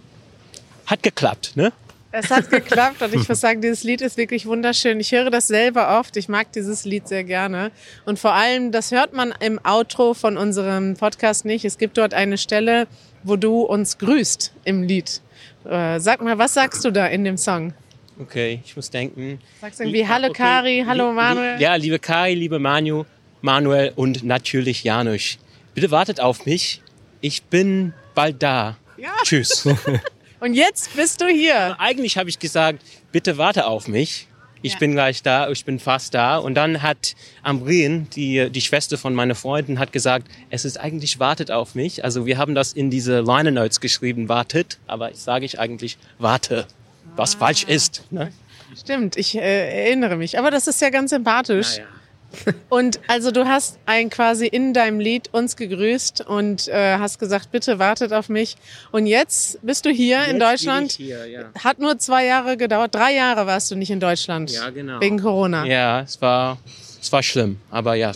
hat 0.86 1.04
geklappt, 1.04 1.54
ne? 1.56 1.72
Es 2.14 2.30
hat 2.30 2.50
geklappt 2.50 3.02
und 3.02 3.14
ich 3.16 3.28
muss 3.30 3.40
sagen, 3.40 3.62
dieses 3.62 3.84
Lied 3.84 4.02
ist 4.02 4.18
wirklich 4.18 4.46
wunderschön. 4.46 5.00
Ich 5.00 5.12
höre 5.12 5.30
das 5.30 5.48
selber 5.48 5.98
oft. 6.00 6.18
Ich 6.18 6.28
mag 6.28 6.52
dieses 6.52 6.84
Lied 6.84 7.08
sehr 7.08 7.24
gerne. 7.24 7.72
Und 8.06 8.20
vor 8.20 8.34
allem, 8.34 8.72
das 8.72 8.92
hört 8.92 9.14
man 9.14 9.34
im 9.40 9.60
Outro 9.64 10.14
von 10.14 10.38
unserem 10.38 10.96
Podcast 10.96 11.46
nicht. 11.46 11.64
Es 11.64 11.78
gibt 11.78 11.98
dort 11.98 12.14
eine 12.14 12.38
Stelle, 12.38 12.88
wo 13.24 13.38
du 13.38 13.62
uns 13.62 13.98
grüßt 13.98 14.52
im 14.66 14.84
Lied. 14.84 15.22
Äh, 15.64 16.00
Sag 16.00 16.22
mal, 16.22 16.38
was 16.38 16.54
sagst 16.54 16.84
du 16.84 16.92
da 16.92 17.08
in 17.08 17.24
dem 17.24 17.38
Song? 17.38 17.74
Okay, 18.22 18.62
ich 18.64 18.76
muss 18.76 18.90
denken. 18.92 19.40
Sagst 19.60 19.80
du 19.80 19.84
irgendwie 19.84 20.08
Hallo 20.08 20.32
Kari, 20.32 20.84
Hallo 20.88 21.12
Manuel? 21.12 21.60
Ja, 21.60 21.74
liebe 21.76 21.98
Kari, 21.98 22.36
liebe 22.36 22.60
Manu, 22.60 23.06
Manuel 23.42 23.94
und 23.96 24.24
natürlich 24.24 24.84
Janusz. 24.84 25.40
Bitte 25.74 25.90
wartet 25.90 26.20
auf 26.20 26.46
mich. 26.46 26.82
Ich 27.22 27.42
bin 27.44 27.94
bald 28.14 28.44
da. 28.44 28.78
Ja. 28.98 29.10
Tschüss. 29.24 29.68
Und 30.40 30.56
jetzt 30.56 30.96
bist 30.96 31.22
du 31.22 31.28
hier. 31.28 31.80
Eigentlich 31.80 32.18
habe 32.18 32.28
ich 32.30 32.40
gesagt, 32.40 32.82
bitte 33.12 33.38
warte 33.38 33.68
auf 33.68 33.88
mich. 33.88 34.28
Ich 34.64 34.74
Ja. 34.74 34.80
bin 34.80 34.94
gleich 34.94 35.22
da, 35.22 35.50
ich 35.50 35.66
bin 35.66 35.78
fast 35.80 36.16
da. 36.16 36.38
Und 36.38 36.56
dann 36.56 36.82
hat 36.82 37.14
Ambrien, 37.44 38.08
die, 38.16 38.50
die 38.50 38.62
Schwester 38.62 38.98
von 38.98 39.14
meiner 39.14 39.36
Freundin, 39.36 39.78
hat 39.78 39.92
gesagt, 39.92 40.28
es 40.50 40.66
ist 40.66 40.80
eigentlich 40.80 41.20
wartet 41.20 41.52
auf 41.52 41.76
mich. 41.76 42.04
Also 42.04 42.26
wir 42.26 42.40
haben 42.40 42.56
das 42.56 42.74
in 42.74 42.90
diese 42.90 43.22
Liner 43.22 43.52
Notes 43.52 43.80
geschrieben, 43.82 44.30
wartet. 44.30 44.80
Aber 44.88 45.12
ich 45.12 45.18
sage 45.18 45.46
ich 45.46 45.60
eigentlich 45.60 45.98
warte, 46.18 46.66
was 47.16 47.36
falsch 47.36 47.64
ist. 47.64 48.04
Ne? 48.12 48.32
Stimmt, 48.80 49.18
ich 49.18 49.36
äh, 49.38 49.86
erinnere 49.86 50.16
mich. 50.16 50.38
Aber 50.40 50.52
das 50.52 50.68
ist 50.68 50.82
ja 50.82 50.90
ganz 50.90 51.10
sympathisch. 51.12 51.78
Naja. 51.78 51.88
Und 52.70 53.00
also 53.08 53.32
du 53.32 53.46
hast 53.46 53.78
ein 53.86 54.10
quasi 54.10 54.48
in 54.48 54.74
deinem 54.74 55.02
Lied 55.02 55.34
uns 55.34 55.58
gegrüßt 55.58 56.22
und 56.22 56.70
äh, 56.70 56.98
hast 56.98 57.20
gesagt, 57.20 57.52
bitte 57.52 57.78
wartet 57.78 58.14
auf 58.14 58.30
mich. 58.30 58.56
Und 58.94 59.06
jetzt 59.06 59.60
bist 59.66 59.84
du 59.86 59.90
hier 59.90 60.24
in 60.26 60.38
Jetzt 60.40 60.42
Deutschland. 60.42 60.98
bin 60.98 61.06
ich 61.08 61.12
Hier, 61.12 61.28
ja. 61.28 61.44
Hat 61.62 61.80
nur 61.80 62.00
zwei 62.00 62.26
Jahre 62.26 62.56
gedauert. 62.56 62.96
Drei 62.96 63.14
Jahre 63.14 63.46
warst 63.48 63.70
du 63.72 63.76
nicht 63.76 63.92
in 63.92 64.00
Deutschland. 64.00 64.50
Ja, 64.50 64.70
genau. 64.70 65.02
Wegen 65.02 65.20
Corona. 65.20 65.66
Ja, 65.66 66.02
es 66.04 66.22
war, 66.22 66.58
es 67.02 67.12
war 67.12 67.22
schlimm, 67.22 67.60
aber 67.70 67.96
ja, 67.96 68.12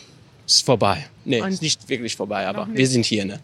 es 0.48 0.56
ist 0.56 0.66
vorbei. 0.66 1.06
Nee, 1.26 1.42
Und- 1.42 1.50
ist 1.50 1.62
nicht 1.62 1.90
wirklich 1.90 2.16
vorbei, 2.16 2.48
aber 2.48 2.70
wir 2.72 2.88
sind 2.88 3.06
hier, 3.06 3.26
ne? 3.26 3.42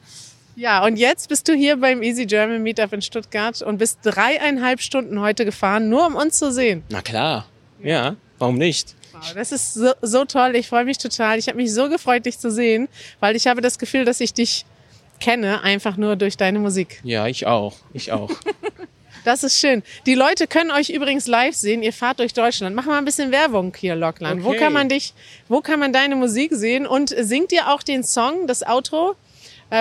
Ja, 0.61 0.85
und 0.85 0.97
jetzt 0.97 1.27
bist 1.27 1.47
du 1.47 1.53
hier 1.55 1.77
beim 1.77 2.03
Easy 2.03 2.27
German 2.27 2.61
Meetup 2.61 2.93
in 2.93 3.01
Stuttgart 3.01 3.59
und 3.63 3.79
bist 3.79 3.97
dreieinhalb 4.03 4.79
Stunden 4.79 5.19
heute 5.19 5.43
gefahren, 5.43 5.89
nur 5.89 6.05
um 6.05 6.13
uns 6.15 6.37
zu 6.37 6.51
sehen. 6.51 6.83
Na 6.89 7.01
klar, 7.01 7.47
ja, 7.81 8.15
warum 8.37 8.59
nicht? 8.59 8.93
Wow, 9.11 9.33
das 9.33 9.51
ist 9.51 9.73
so, 9.73 9.91
so 10.03 10.23
toll. 10.25 10.55
Ich 10.55 10.67
freue 10.67 10.85
mich 10.85 10.99
total. 10.99 11.39
Ich 11.39 11.47
habe 11.47 11.57
mich 11.57 11.73
so 11.73 11.89
gefreut, 11.89 12.27
dich 12.27 12.37
zu 12.37 12.51
sehen, 12.51 12.89
weil 13.19 13.35
ich 13.35 13.47
habe 13.47 13.61
das 13.61 13.79
Gefühl, 13.79 14.05
dass 14.05 14.19
ich 14.21 14.35
dich 14.35 14.65
kenne, 15.19 15.63
einfach 15.63 15.97
nur 15.97 16.15
durch 16.15 16.37
deine 16.37 16.59
Musik. 16.59 16.99
Ja, 17.03 17.25
ich 17.25 17.47
auch, 17.47 17.77
ich 17.93 18.11
auch. 18.11 18.29
Das 19.23 19.43
ist 19.43 19.59
schön. 19.59 19.83
Die 20.07 20.15
Leute 20.15 20.47
können 20.47 20.71
euch 20.71 20.89
übrigens 20.89 21.27
live 21.27 21.53
sehen. 21.55 21.83
Ihr 21.83 21.93
fahrt 21.93 22.17
durch 22.17 22.33
Deutschland. 22.33 22.75
Mach 22.75 22.85
mal 22.85 22.97
ein 22.97 23.05
bisschen 23.05 23.31
Werbung 23.31 23.71
hier, 23.77 23.95
Lockland. 23.95 24.43
Wo 24.43 24.49
Okay. 24.49 24.57
kann 24.57 24.73
man 24.73 24.89
dich, 24.89 25.13
wo 25.47 25.61
kann 25.61 25.79
man 25.79 25.93
deine 25.93 26.15
Musik 26.15 26.51
sehen? 26.55 26.87
Und 26.87 27.09
singt 27.15 27.51
ihr 27.51 27.71
auch 27.71 27.83
den 27.83 28.03
Song, 28.03 28.47
das 28.47 28.63
Outro 28.65 29.15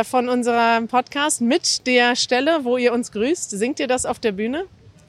von 0.04 0.28
unserem 0.28 0.86
Podcast 0.88 1.40
mit 1.40 1.86
der 1.86 2.14
Stelle, 2.16 2.60
wo 2.62 2.76
ihr 2.76 2.92
uns 2.92 3.10
grüßt? 3.12 3.50
Singt 3.50 3.80
ihr 3.80 3.88
das 3.88 4.06
auf 4.06 4.18
der 4.20 4.32
Bühne? 4.32 4.64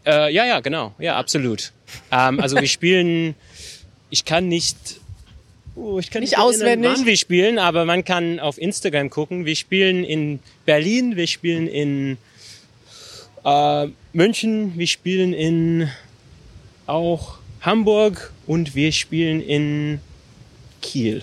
Äh, 0.06 0.34
ja, 0.34 0.46
ja, 0.46 0.60
genau. 0.60 0.94
Ja, 0.98 1.18
absolut. 1.18 1.72
Ähm, 2.12 2.40
also 2.40 2.56
wir 2.60 2.68
spielen, 2.68 3.36
ich 4.10 4.26
kann 4.26 4.48
nicht, 4.48 4.76
oh, 5.76 6.00
ich 6.00 6.10
kann 6.10 6.22
Nicht 6.22 6.32
nicht, 6.32 6.40
erinnern, 6.40 6.56
auswendig. 6.56 6.92
wann 6.92 7.06
wir 7.06 7.18
spielen, 7.18 7.60
aber 7.60 7.86
man 7.86 8.04
kann 8.04 8.40
auf 8.40 8.58
Instagram 8.58 9.10
gucken. 9.12 9.46
Wir 9.46 9.56
spielen 9.56 10.04
in 10.04 10.40
Berlin, 10.66 11.16
wir 11.16 11.28
spielen 11.28 11.68
in 11.68 12.18
äh, 13.46 13.88
München, 14.14 14.74
wir 14.78 14.88
spielen 14.88 15.34
in 15.34 15.90
auch 16.88 17.38
Hamburg 17.62 18.32
und 18.48 18.74
wir 18.74 18.92
spielen 18.92 19.42
in 19.42 20.00
Kiel. 20.82 21.22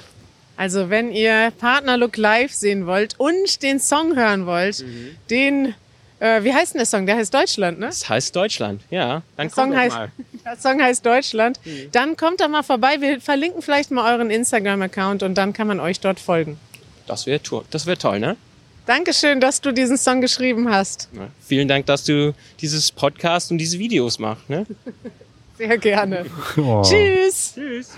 Also 0.58 0.90
wenn 0.90 1.12
ihr 1.12 1.52
Partnerlook 1.58 2.16
live 2.16 2.52
sehen 2.52 2.86
wollt 2.86 3.14
und 3.18 3.62
den 3.62 3.78
Song 3.80 4.16
hören 4.16 4.44
wollt, 4.44 4.80
Mhm. 4.80 5.16
den, 5.30 5.74
äh, 6.18 6.42
wie 6.42 6.52
heißt 6.52 6.74
denn 6.74 6.80
der 6.80 6.86
Song? 6.86 7.06
Der 7.06 7.16
heißt 7.16 7.32
Deutschland, 7.32 7.78
ne? 7.78 7.86
Das 7.86 8.08
heißt 8.08 8.34
Deutschland, 8.34 8.82
ja. 8.90 9.22
Dann 9.36 9.46
Der 9.46 9.50
Song 9.50 9.64
kommt 9.64 9.74
doch 9.74 9.78
heißt, 9.80 9.96
mal. 9.96 10.10
der 10.44 10.56
Song 10.56 10.82
heißt 10.82 11.06
Deutschland. 11.06 11.60
Mhm. 11.64 11.88
Dann 11.92 12.16
kommt 12.16 12.40
doch 12.40 12.48
mal 12.48 12.64
vorbei. 12.64 12.96
Wir 13.00 13.20
verlinken 13.20 13.62
vielleicht 13.62 13.92
mal 13.92 14.12
euren 14.12 14.30
Instagram-Account 14.30 15.22
und 15.22 15.34
dann 15.36 15.52
kann 15.52 15.68
man 15.68 15.78
euch 15.78 16.00
dort 16.00 16.18
folgen. 16.20 16.58
Das 17.06 17.24
wäre 17.26 17.40
to 17.42 17.64
das 17.70 17.86
wär 17.86 17.96
toll, 17.96 18.18
ne? 18.18 18.36
Dankeschön, 18.84 19.40
dass 19.40 19.60
du 19.60 19.70
diesen 19.72 19.96
Song 19.96 20.20
geschrieben 20.20 20.68
hast. 20.70 21.08
Ja. 21.14 21.28
Vielen 21.46 21.68
Dank, 21.68 21.86
dass 21.86 22.02
du 22.04 22.34
dieses 22.60 22.90
Podcast 22.90 23.50
und 23.52 23.58
diese 23.58 23.78
Videos 23.78 24.18
machst, 24.18 24.50
ne? 24.50 24.66
Sehr 25.56 25.78
gerne. 25.78 26.26
Oh, 26.56 26.82
Tschüss. 26.82 27.52
Tschüss. 27.54 27.90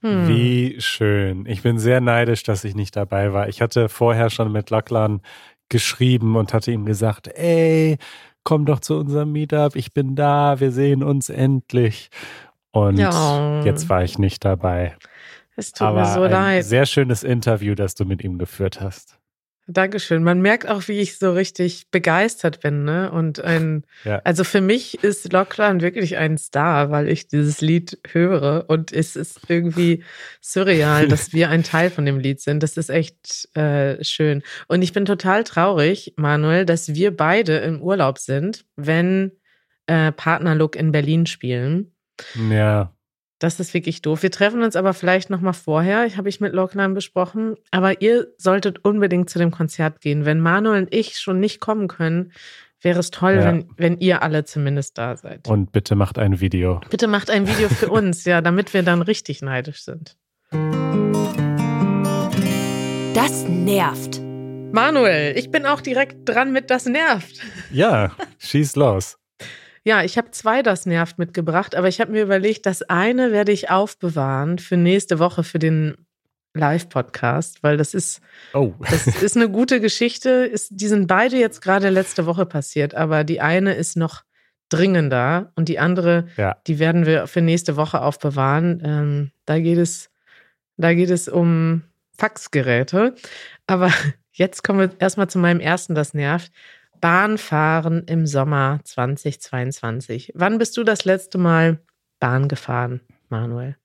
Wie 0.00 0.76
schön. 0.80 1.44
Ich 1.46 1.62
bin 1.62 1.78
sehr 1.78 2.00
neidisch, 2.00 2.42
dass 2.44 2.64
ich 2.64 2.74
nicht 2.74 2.94
dabei 2.96 3.32
war. 3.32 3.48
Ich 3.48 3.60
hatte 3.60 3.88
vorher 3.88 4.30
schon 4.30 4.52
mit 4.52 4.70
Lachlan 4.70 5.20
geschrieben 5.68 6.36
und 6.36 6.54
hatte 6.54 6.70
ihm 6.72 6.84
gesagt, 6.86 7.28
ey, 7.34 7.98
komm 8.44 8.64
doch 8.64 8.80
zu 8.80 8.96
unserem 8.98 9.32
Meetup, 9.32 9.76
ich 9.76 9.92
bin 9.92 10.14
da, 10.16 10.60
wir 10.60 10.70
sehen 10.72 11.02
uns 11.02 11.28
endlich. 11.28 12.10
Und 12.70 12.96
Ja. 12.98 13.62
jetzt 13.64 13.88
war 13.88 14.02
ich 14.04 14.18
nicht 14.18 14.44
dabei. 14.44 14.96
Es 15.56 15.72
tut 15.72 15.86
Aber 15.88 16.00
mir 16.00 16.14
so 16.14 16.22
ein 16.22 16.30
leid. 16.30 16.64
sehr 16.64 16.86
schönes 16.86 17.24
Interview, 17.24 17.74
das 17.74 17.94
du 17.94 18.04
mit 18.04 18.22
ihm 18.22 18.38
geführt 18.38 18.80
hast. 18.80 19.17
Dankeschön. 19.70 20.22
Man 20.24 20.40
merkt 20.40 20.66
auch, 20.66 20.88
wie 20.88 20.98
ich 20.98 21.18
so 21.18 21.32
richtig 21.32 21.90
begeistert 21.90 22.60
bin, 22.60 22.84
ne? 22.84 23.12
Und 23.12 23.38
ein, 23.40 23.84
Ja. 24.04 24.20
also 24.24 24.42
für 24.42 24.62
mich 24.62 25.04
ist 25.04 25.30
Lockland 25.32 25.82
wirklich 25.82 26.16
ein 26.16 26.38
Star, 26.38 26.90
weil 26.90 27.08
ich 27.08 27.28
dieses 27.28 27.60
Lied 27.60 27.98
höre 28.10 28.64
und 28.68 28.92
es 28.92 29.14
ist 29.14 29.40
irgendwie 29.48 30.02
surreal, 30.40 31.06
dass 31.06 31.32
wir 31.34 31.50
ein 31.50 31.64
Teil 31.64 31.90
von 31.90 32.06
dem 32.06 32.18
Lied 32.18 32.40
sind. 32.40 32.62
Das 32.62 32.78
ist 32.78 32.88
echt 32.88 33.54
äh, 33.54 34.02
schön. 34.02 34.42
Und 34.68 34.80
ich 34.80 34.94
bin 34.94 35.04
total 35.04 35.44
traurig, 35.44 36.14
Manuel, 36.16 36.64
dass 36.64 36.94
wir 36.94 37.14
beide 37.14 37.58
im 37.58 37.82
Urlaub 37.82 38.18
sind, 38.18 38.64
wenn 38.76 39.32
äh, 39.86 40.12
Partnerlook 40.12 40.76
in 40.76 40.92
Berlin 40.92 41.26
spielen. 41.26 41.94
Ja, 42.50 42.94
Das 43.38 43.60
ist 43.60 43.72
wirklich 43.72 44.02
doof. 44.02 44.22
Wir 44.24 44.32
treffen 44.32 44.62
uns 44.62 44.74
aber 44.74 44.92
vielleicht 44.94 45.30
noch 45.30 45.40
mal 45.40 45.52
vorher. 45.52 46.04
Ich 46.06 46.16
habe 46.16 46.28
ich 46.28 46.40
mit 46.40 46.52
Lockland 46.54 46.94
besprochen. 46.94 47.54
Aber 47.70 48.02
ihr 48.02 48.26
solltet 48.36 48.84
unbedingt 48.84 49.30
zu 49.30 49.38
dem 49.38 49.52
Konzert 49.52 50.00
gehen. 50.00 50.24
Wenn 50.24 50.40
Manuel 50.40 50.82
und 50.82 50.94
ich 50.94 51.18
schon 51.18 51.38
nicht 51.38 51.60
kommen 51.60 51.86
können, 51.86 52.32
wäre 52.80 52.98
es 52.98 53.10
toll, 53.12 53.36
Ja. 53.36 53.44
wenn, 53.44 53.68
wenn 53.76 53.98
ihr 53.98 54.22
alle 54.22 54.44
zumindest 54.44 54.98
da 54.98 55.16
seid. 55.16 55.46
und 55.48 55.70
bitte 55.72 55.94
macht 55.94 56.18
ein 56.18 56.40
Video. 56.40 56.80
Bitte 56.90 57.06
macht 57.06 57.30
ein 57.30 57.46
Video 57.46 57.68
für 57.68 57.88
uns, 57.90 58.24
ja, 58.24 58.40
damit 58.40 58.74
wir 58.74 58.82
dann 58.82 59.02
richtig 59.02 59.40
neidisch 59.42 59.82
sind. 59.84 60.16
Das 63.14 63.44
nervt. 63.48 64.20
Manuel, 64.72 65.36
ich 65.36 65.50
bin 65.50 65.64
auch 65.66 65.80
direkt 65.80 66.28
dran 66.28 66.52
mit 66.52 66.70
Das 66.70 66.86
nervt. 66.86 67.40
Ja, 67.72 68.12
schieß 68.38 68.76
los. 68.76 69.16
Ja, 69.84 70.02
ich 70.02 70.18
habe 70.18 70.30
zwei 70.32 70.62
Das 70.62 70.86
nervt 70.86 71.18
mitgebracht, 71.18 71.74
aber 71.74 71.88
ich 71.88 72.00
habe 72.00 72.12
mir 72.12 72.22
überlegt, 72.22 72.66
das 72.66 72.82
eine 72.82 73.32
werde 73.32 73.52
ich 73.52 73.70
aufbewahren 73.70 74.58
für 74.58 74.76
nächste 74.76 75.18
Woche, 75.18 75.44
für 75.44 75.58
den 75.58 75.96
Live-Podcast, 76.54 77.62
weil 77.62 77.76
das 77.76 77.94
ist, 77.94 78.20
Oh. 78.52 78.74
das 78.90 79.06
ist 79.06 79.36
eine 79.36 79.48
gute 79.48 79.80
Geschichte. 79.80 80.30
Ist, 80.30 80.70
die 80.72 80.88
sind 80.88 81.06
beide 81.06 81.36
jetzt 81.36 81.60
gerade 81.62 81.88
letzte 81.90 82.26
Woche 82.26 82.46
passiert, 82.46 82.94
aber 82.94 83.24
die 83.24 83.40
eine 83.40 83.74
ist 83.74 83.96
noch 83.96 84.22
dringender 84.68 85.52
und 85.56 85.68
die 85.68 85.78
andere, 85.78 86.26
Ja. 86.36 86.56
die 86.66 86.78
werden 86.78 87.06
wir 87.06 87.26
für 87.26 87.40
nächste 87.40 87.76
Woche 87.76 88.00
aufbewahren. 88.02 88.82
Ähm, 88.84 89.30
da 89.46 89.58
geht 89.60 89.78
es, 89.78 90.10
da 90.76 90.92
geht 90.94 91.10
es 91.10 91.28
um 91.28 91.82
Faxgeräte. 92.18 93.14
Aber 93.66 93.90
jetzt 94.32 94.62
kommen 94.64 94.80
wir 94.80 94.90
erstmal 94.98 95.28
zu 95.30 95.38
meinem 95.38 95.60
ersten, 95.60 95.94
das 95.94 96.12
nervt. 96.12 96.50
Bahnfahren 97.00 98.04
im 98.04 98.26
Sommer 98.26 98.80
2022. 98.84 100.32
Wann 100.34 100.58
bist 100.58 100.76
du 100.76 100.84
das 100.84 101.04
letzte 101.04 101.38
Mal 101.38 101.80
Bahn 102.20 102.48
gefahren, 102.48 103.00
Manuel? 103.28 103.76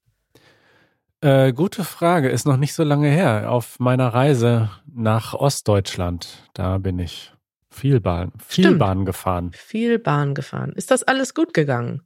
Äh, 1.22 1.54
gute 1.54 1.84
Frage, 1.84 2.30
ist 2.30 2.46
noch 2.46 2.58
nicht 2.58 2.74
so 2.74 2.84
lange 2.84 3.08
her. 3.10 3.50
Auf 3.50 3.80
meiner 3.80 4.10
Reise 4.10 4.70
nach 4.94 5.34
Ostdeutschland, 5.34 6.50
da 6.54 6.78
bin 6.80 7.00
ich 7.00 7.32
viel 7.70 8.02
Bahn, 8.02 8.34
viel 8.46 8.66
Stimmt. 8.66 8.80
Bahn 8.80 9.06
gefahren. 9.06 9.52
Viel 9.54 10.00
Bahn 10.00 10.36
gefahren. 10.36 10.74
Ist 10.76 10.92
das 10.92 11.04
alles 11.04 11.34
gut 11.34 11.54
gegangen? 11.54 12.02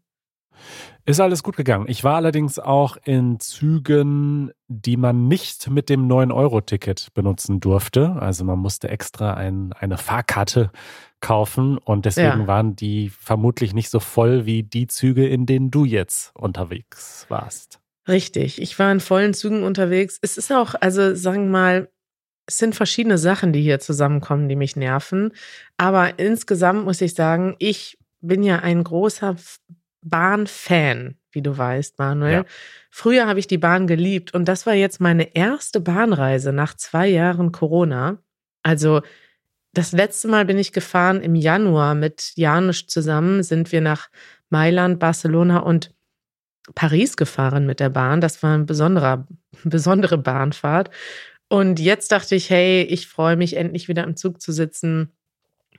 Ist 1.10 1.22
alles 1.22 1.42
gut 1.42 1.56
gegangen. 1.56 1.86
Ich 1.88 2.04
war 2.04 2.18
allerdings 2.18 2.60
auch 2.60 2.98
in 3.06 3.40
Zügen, 3.40 4.52
die 4.68 4.98
man 4.98 5.30
nicht 5.30 5.70
mit 5.70 5.88
dem 5.88 6.06
9-Euro-Ticket 6.10 7.14
benutzen 7.14 7.62
durfte. 7.62 8.18
Also 8.20 8.44
man 8.44 8.60
musste 8.60 8.90
extra 8.90 9.34
ein, 9.34 9.72
eine 9.72 9.98
Fahrkarte 9.98 10.70
kaufen 11.22 11.78
und 11.78 12.06
deswegen 12.06 12.42
Ja. 12.42 12.48
waren 12.48 12.76
die 12.76 13.10
vermutlich 13.10 13.74
nicht 13.74 13.90
so 13.90 14.02
voll 14.02 14.46
wie 14.46 14.64
die 14.64 14.88
Züge, 14.88 15.26
in 15.26 15.46
denen 15.46 15.72
du 15.72 15.86
jetzt 15.86 16.32
unterwegs 16.36 17.26
warst. 17.30 17.80
Richtig. 18.10 18.62
Ich 18.62 18.78
war 18.78 18.92
in 18.92 19.00
vollen 19.00 19.34
Zügen 19.34 19.64
unterwegs. 19.64 20.20
Es 20.22 20.38
ist 20.38 20.52
auch, 20.52 20.76
also 20.82 21.16
sagen 21.16 21.46
wir 21.46 21.52
mal, 21.52 21.90
es 22.48 22.58
sind 22.58 22.76
verschiedene 22.76 23.18
Sachen, 23.18 23.54
die 23.54 23.62
hier 23.62 23.80
zusammenkommen, 23.80 24.50
die 24.50 24.58
mich 24.58 24.76
nerven. 24.76 25.32
Aber 25.78 26.20
insgesamt 26.20 26.84
muss 26.84 27.00
ich 27.00 27.14
sagen, 27.14 27.56
ich 27.60 27.98
bin 28.20 28.44
ja 28.44 28.60
ein 28.60 28.84
großer 28.84 29.38
Bahnfan, 30.02 31.16
wie 31.32 31.42
du 31.42 31.58
weißt, 31.58 32.00
Manuel. 32.00 32.34
Ja. 32.34 32.46
Früher 32.90 33.28
habe 33.28 33.40
ich 33.40 33.48
die 33.48 33.58
Bahn 33.58 33.88
geliebt 33.88 34.34
und 34.34 34.46
das 34.46 34.66
war 34.66 34.74
jetzt 34.74 35.00
meine 35.00 35.36
erste 35.36 35.80
Bahnreise 35.80 36.54
nach 36.54 36.76
zwei 36.76 37.08
Jahren 37.08 37.52
Corona. 37.52 38.18
Also 38.64 39.02
das 39.74 39.92
letzte 39.92 40.28
Mal 40.28 40.46
bin 40.46 40.58
ich 40.58 40.74
gefahren 40.74 41.22
im 41.22 41.36
Januar 41.36 41.94
mit 41.94 42.32
Janusz 42.36 42.88
zusammen, 42.88 43.44
sind 43.44 43.72
wir 43.72 43.82
nach 43.82 44.10
Mailand, 44.50 45.00
Barcelona 45.00 45.60
und 45.60 45.94
Paris 46.74 47.18
gefahren 47.18 47.66
mit 47.66 47.80
der 47.80 47.90
Bahn. 47.90 48.22
Das 48.22 48.42
war 48.44 48.58
ein 48.58 48.66
besonderer, 48.66 49.28
besondere 49.64 50.18
Bahnfahrt. 50.18 50.90
Und 51.50 51.80
jetzt 51.80 52.12
dachte 52.12 52.36
ich, 52.36 52.50
hey, 52.50 52.82
ich 52.84 53.08
freue 53.08 53.38
mich 53.38 53.56
endlich 53.56 53.88
wieder 53.88 54.04
im 54.04 54.16
Zug 54.16 54.42
zu 54.42 54.52
sitzen. 54.52 55.14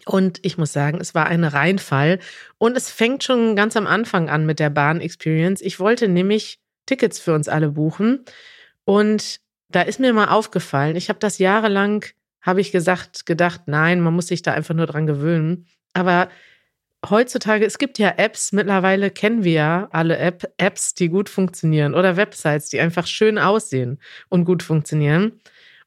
Und 0.06 0.38
ich 0.42 0.58
muss 0.58 0.72
sagen, 0.72 0.98
es 1.00 1.14
war 1.14 1.26
ein 1.26 1.44
Reinfall. 1.44 2.18
Und 2.58 2.76
es 2.76 2.90
fängt 2.90 3.24
schon 3.24 3.56
ganz 3.56 3.76
am 3.76 3.86
Anfang 3.86 4.28
an 4.28 4.46
mit 4.46 4.58
der 4.58 4.70
Bahn-Experience. 4.70 5.60
Ich 5.60 5.80
wollte 5.80 6.08
nämlich 6.08 6.60
Tickets 6.86 7.18
für 7.18 7.34
uns 7.34 7.48
alle 7.48 7.70
buchen. 7.70 8.24
Und 8.84 9.40
da 9.68 9.82
ist 9.82 10.00
mir 10.00 10.12
mal 10.12 10.28
aufgefallen, 10.28 10.96
ich 10.96 11.08
habe 11.08 11.18
das 11.18 11.38
jahrelang, 11.38 12.04
habe 12.40 12.60
ich 12.60 12.72
gesagt, 12.72 13.26
gedacht, 13.26 13.62
nein, 13.66 14.00
man 14.00 14.14
muss 14.14 14.28
sich 14.28 14.42
da 14.42 14.52
einfach 14.52 14.74
nur 14.74 14.86
dran 14.86 15.06
gewöhnen. 15.06 15.66
Aber 15.92 16.28
heutzutage, 17.08 17.66
es 17.66 17.78
gibt 17.78 17.98
ja 17.98 18.14
Apps, 18.16 18.52
mittlerweile 18.52 19.10
kennen 19.10 19.44
wir 19.44 19.52
ja 19.52 19.88
alle 19.92 20.18
App, 20.18 20.52
Apps, 20.56 20.94
die 20.94 21.08
gut 21.08 21.28
funktionieren 21.28 21.94
oder 21.94 22.16
Websites, 22.16 22.70
die 22.70 22.80
einfach 22.80 23.06
schön 23.06 23.38
aussehen 23.38 24.00
und 24.28 24.44
gut 24.44 24.62
funktionieren. 24.62 25.40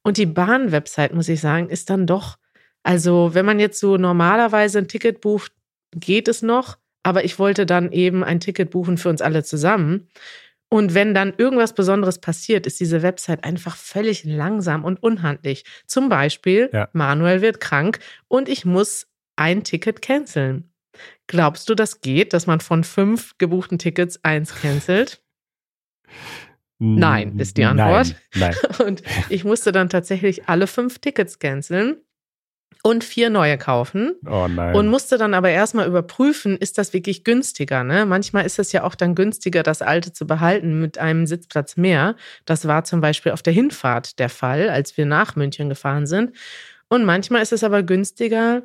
Und 0.04 0.18
die 0.18 0.26
Bahn-Website, 0.26 1.14
muss 1.14 1.30
ich 1.30 1.42
sagen, 1.42 1.70
ist 1.70 1.90
dann 1.90 2.08
doch, 2.08 2.38
also 2.84 3.34
wenn 3.34 3.46
man 3.46 3.60
jetzt 3.60 3.80
so 3.80 3.98
normalerweise 3.98 4.80
ein 4.80 4.88
Ticket 4.88 5.22
bucht, 5.22 5.52
geht 5.96 6.28
es 6.28 6.42
noch, 6.42 6.78
aber 7.04 7.24
ich 7.24 7.40
wollte 7.40 7.66
dann 7.66 7.92
eben 7.92 8.24
ein 8.24 8.40
Ticket 8.40 8.70
buchen 8.72 8.98
für 8.98 9.10
uns 9.10 9.22
alle 9.22 9.44
zusammen. 9.44 10.08
Und 10.70 10.94
wenn 10.94 11.14
dann 11.14 11.34
irgendwas 11.36 11.74
Besonderes 11.76 12.20
passiert, 12.20 12.66
ist 12.66 12.80
diese 12.80 13.02
Website 13.02 13.44
einfach 13.44 13.76
völlig 13.76 14.24
langsam 14.24 14.86
und 14.86 15.04
unhandlich. 15.04 15.66
Zum 15.86 16.08
Beispiel, 16.08 16.70
Ja. 16.72 16.90
Manuel 16.94 17.42
wird 17.42 17.60
krank 17.60 18.00
und 18.30 18.48
ich 18.48 18.64
muss 18.64 19.08
ein 19.36 19.64
Ticket 19.64 20.02
canceln. 20.02 20.72
Glaubst 21.28 21.68
du, 21.68 21.76
das 21.76 22.02
geht, 22.02 22.34
dass 22.34 22.48
man 22.48 22.62
von 22.62 22.84
fünf 22.84 23.38
gebuchten 23.38 23.80
Tickets 23.80 24.24
eins 24.24 24.56
cancelt? 24.56 25.22
Nein, 26.80 27.38
ist 27.38 27.58
die 27.58 27.66
Antwort. 27.66 28.16
Nein, 28.36 28.56
nein. 28.56 28.78
Und 28.88 29.04
ich 29.30 29.44
musste 29.44 29.72
dann 29.72 29.88
tatsächlich 29.90 30.50
alle 30.50 30.66
fünf 30.68 31.00
Tickets 31.00 31.38
canceln 31.38 31.98
und 32.84 33.04
vier 33.04 33.30
neue 33.30 33.58
kaufen 33.58 34.16
Oh 34.26 34.48
nein. 34.48 34.76
und 34.76 34.88
musste 34.88 35.18
dann 35.18 35.34
aber 35.34 35.50
erstmal 35.50 35.88
überprüfen, 35.88 36.58
ist 36.58 36.78
das 36.78 36.94
wirklich 36.94 37.24
günstiger? 37.24 37.84
Ne? 37.84 38.06
Manchmal 38.06 38.46
ist 38.46 38.58
es 38.60 38.72
ja 38.72 38.84
auch 38.84 38.96
dann 38.96 39.14
günstiger, 39.16 39.62
das 39.64 39.82
alte 39.82 40.14
zu 40.14 40.26
behalten 40.26 40.82
mit 40.82 40.98
einem 40.98 41.28
Sitzplatz 41.28 41.78
mehr. 41.78 42.16
Das 42.46 42.68
war 42.68 42.84
zum 42.84 43.02
Beispiel 43.02 43.34
auf 43.34 43.44
der 43.44 43.54
Hinfahrt 43.54 44.18
der 44.20 44.30
Fall, 44.30 44.70
als 44.70 44.98
wir 44.98 45.06
nach 45.06 45.36
München 45.36 45.70
gefahren 45.70 46.08
sind. 46.08 46.36
Und 46.88 47.06
manchmal 47.06 47.42
ist 47.42 47.54
es 47.54 47.64
aber 47.64 47.84
günstiger, 47.84 48.64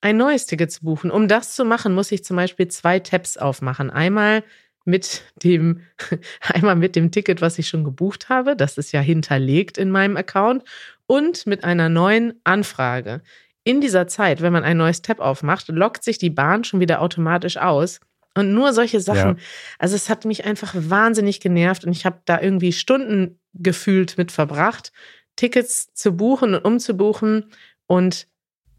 ein 0.00 0.16
neues 0.16 0.46
Ticket 0.46 0.70
zu 0.70 0.84
buchen. 0.84 1.10
Um 1.10 1.28
das 1.28 1.54
zu 1.54 1.64
machen, 1.64 1.94
muss 1.94 2.12
ich 2.12 2.24
zum 2.24 2.36
Beispiel 2.36 2.68
zwei 2.68 3.00
Tabs 3.00 3.36
aufmachen. 3.36 3.90
Einmal 3.90 4.44
mit 4.84 5.22
dem, 5.42 5.82
einmal 6.40 6.76
mit 6.76 6.96
dem 6.96 7.10
Ticket, 7.10 7.40
was 7.40 7.58
ich 7.58 7.68
schon 7.68 7.84
gebucht 7.84 8.28
habe. 8.28 8.56
Das 8.56 8.78
ist 8.78 8.92
ja 8.92 9.00
hinterlegt 9.00 9.78
in 9.78 9.90
meinem 9.90 10.16
Account. 10.16 10.64
Und 11.06 11.46
mit 11.46 11.64
einer 11.64 11.88
neuen 11.88 12.40
Anfrage. 12.44 13.22
In 13.64 13.80
dieser 13.80 14.06
Zeit, 14.06 14.42
wenn 14.42 14.52
man 14.52 14.64
ein 14.64 14.76
neues 14.76 15.02
Tab 15.02 15.20
aufmacht, 15.20 15.68
lockt 15.68 16.04
sich 16.04 16.18
die 16.18 16.30
Bahn 16.30 16.64
schon 16.64 16.80
wieder 16.80 17.00
automatisch 17.00 17.56
aus. 17.56 18.00
Und 18.34 18.52
nur 18.52 18.72
solche 18.72 19.00
Sachen, 19.00 19.36
Ja. 19.38 19.42
also 19.78 19.96
es 19.96 20.08
hat 20.10 20.24
mich 20.24 20.44
einfach 20.44 20.74
wahnsinnig 20.76 21.40
genervt 21.40 21.84
und 21.84 21.92
ich 21.92 22.04
habe 22.04 22.20
da 22.26 22.40
irgendwie 22.40 22.72
Stunden 22.72 23.40
gefühlt 23.54 24.18
mit 24.18 24.30
verbracht, 24.30 24.92
Tickets 25.36 25.92
zu 25.94 26.12
buchen 26.16 26.54
und 26.54 26.64
umzubuchen. 26.64 27.50
Und 27.86 28.28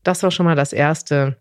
das 0.04 0.22
war 0.24 0.32
schon 0.32 0.46
mal 0.46 0.56
das 0.56 0.74
Erste, 0.74 1.38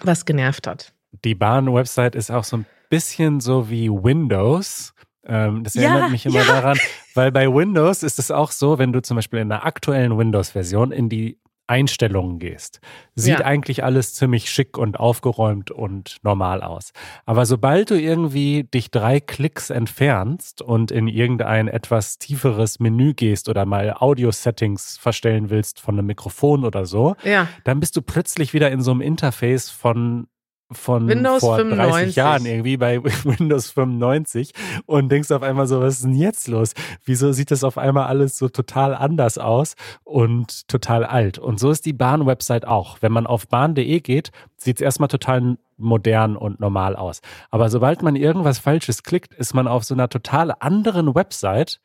was 0.00 0.24
genervt 0.24 0.66
hat. 0.66 0.94
Die 1.24 1.34
Bahn-Website 1.34 2.14
ist 2.14 2.30
auch 2.30 2.44
so 2.44 2.58
ein 2.58 2.66
bisschen 2.88 3.40
so 3.40 3.68
wie 3.70 3.88
Windows. 3.90 4.94
Ähm, 5.26 5.64
das 5.64 5.74
Ja, 5.74 5.82
erinnert 5.90 6.10
mich 6.10 6.26
immer 6.26 6.40
ja. 6.40 6.44
daran, 6.46 6.78
weil 7.14 7.32
bei 7.32 7.46
Windows 7.52 8.02
ist 8.02 8.18
es 8.18 8.30
auch 8.30 8.50
so, 8.50 8.78
wenn 8.78 8.92
du 8.92 9.00
zum 9.02 9.16
Beispiel 9.16 9.40
in 9.40 9.48
der 9.48 9.64
aktuellen 9.66 10.16
Windows-Version 10.18 10.92
in 10.92 11.08
die 11.08 11.38
Einstellungen 11.66 12.38
gehst, 12.38 12.80
sieht 13.14 13.38
Ja. 13.38 13.46
eigentlich 13.46 13.82
alles 13.84 14.12
ziemlich 14.12 14.50
schick 14.50 14.76
und 14.76 15.00
aufgeräumt 15.00 15.70
und 15.70 16.18
normal 16.22 16.60
aus. 16.62 16.90
Aber 17.24 17.46
sobald 17.46 17.88
du 17.90 17.98
irgendwie 17.98 18.64
dich 18.64 18.90
drei 18.90 19.18
Klicks 19.18 19.70
entfernst 19.70 20.60
und 20.60 20.90
in 20.90 21.08
irgendein 21.08 21.68
etwas 21.68 22.18
tieferes 22.18 22.80
Menü 22.80 23.14
gehst 23.14 23.48
oder 23.48 23.64
mal 23.64 23.94
Audio-Settings 23.98 24.98
verstellen 24.98 25.48
willst 25.48 25.80
von 25.80 25.94
einem 25.98 26.06
Mikrofon 26.06 26.66
oder 26.66 26.84
so, 26.84 27.16
Ja, 27.24 27.48
dann 27.64 27.80
bist 27.80 27.96
du 27.96 28.02
plötzlich 28.02 28.52
wieder 28.52 28.70
in 28.70 28.82
so 28.82 28.90
einem 28.90 29.00
Interface 29.00 29.70
von 29.70 30.26
von 30.74 31.08
Windows 31.08 31.40
vor 31.40 31.56
30 31.56 31.76
95. 31.78 32.16
Jahren 32.16 32.46
irgendwie 32.46 32.76
bei 32.76 33.02
Windows 33.24 33.70
95 33.70 34.52
und 34.86 35.10
denkst 35.10 35.30
auf 35.30 35.42
einmal 35.42 35.66
so, 35.66 35.80
was 35.80 35.94
ist 35.96 36.04
denn 36.04 36.14
jetzt 36.14 36.48
los? 36.48 36.74
Wieso 37.04 37.32
sieht 37.32 37.50
das 37.50 37.64
auf 37.64 37.78
einmal 37.78 38.06
alles 38.06 38.36
so 38.38 38.48
total 38.48 38.94
anders 38.94 39.38
aus 39.38 39.74
und 40.04 40.68
total 40.68 41.04
alt? 41.04 41.38
Und 41.38 41.58
so 41.58 41.70
ist 41.70 41.86
die 41.86 41.92
Bahn-Website 41.92 42.66
auch. 42.66 42.98
Wenn 43.00 43.12
man 43.12 43.26
auf 43.26 43.48
bahn.de 43.48 44.00
geht, 44.00 44.30
sieht 44.56 44.76
es 44.76 44.82
erstmal 44.82 45.08
total 45.08 45.56
modern 45.76 46.36
und 46.36 46.60
normal 46.60 46.94
aus. 46.96 47.20
Aber 47.50 47.68
sobald 47.68 48.02
man 48.02 48.16
irgendwas 48.16 48.58
Falsches 48.58 49.02
klickt, 49.02 49.34
ist 49.34 49.54
man 49.54 49.66
auf 49.66 49.84
so 49.84 49.94
einer 49.94 50.08
total 50.08 50.52
anderen 50.60 51.14
Website. 51.14 51.80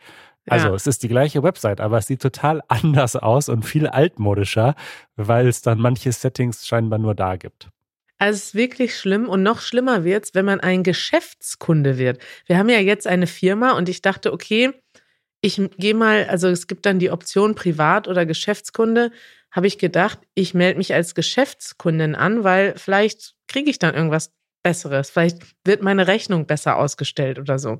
Also 0.47 0.69
Ja. 0.69 0.73
es 0.75 0.87
ist 0.87 1.03
die 1.03 1.07
gleiche 1.09 1.43
Website, 1.43 1.81
aber 1.81 1.97
es 1.97 2.07
sieht 2.07 2.21
total 2.21 2.61
anders 2.67 3.15
aus 3.15 3.49
und 3.49 3.65
viel 3.65 3.87
altmodischer, 3.87 4.75
weil 5.15 5.47
es 5.47 5.61
dann 5.61 5.79
manche 5.79 6.11
Settings 6.11 6.65
scheinbar 6.65 6.97
nur 6.99 7.13
da 7.13 7.35
gibt. 7.35 7.69
Also 8.19 8.37
es 8.37 8.43
ist 8.47 8.55
wirklich 8.55 8.97
schlimm 8.97 9.29
und 9.29 9.43
noch 9.43 9.61
schlimmer 9.61 10.03
wird's, 10.03 10.35
wenn 10.35 10.45
man 10.45 10.59
ein 10.59 10.83
Geschäftskunde 10.83 11.97
wird. 11.97 12.21
Wir 12.45 12.57
haben 12.57 12.69
ja 12.69 12.79
jetzt 12.79 13.07
eine 13.07 13.27
Firma 13.27 13.71
und 13.71 13.87
ich 13.87 14.01
dachte, 14.01 14.33
okay, 14.33 14.71
ich 15.41 15.61
gehe 15.77 15.93
mal, 15.93 16.25
also 16.25 16.49
es 16.49 16.67
gibt 16.67 16.85
dann 16.85 16.99
die 16.99 17.11
Option 17.11 17.55
Privat- 17.55 18.09
oder 18.09 18.25
Geschäftskunde, 18.25 19.11
habe 19.51 19.67
ich 19.67 19.77
gedacht, 19.77 20.19
ich 20.35 20.53
melde 20.53 20.77
mich 20.77 20.93
als 20.93 21.15
Geschäftskundin 21.15 22.13
an, 22.13 22.43
weil 22.43 22.77
vielleicht 22.77 23.35
kriege 23.47 23.69
ich 23.69 23.79
dann 23.79 23.95
irgendwas 23.95 24.33
Besseres, 24.63 25.09
vielleicht 25.09 25.37
wird 25.63 25.81
meine 25.81 26.07
Rechnung 26.07 26.45
besser 26.45 26.75
ausgestellt 26.75 27.39
oder 27.39 27.57
so. 27.57 27.79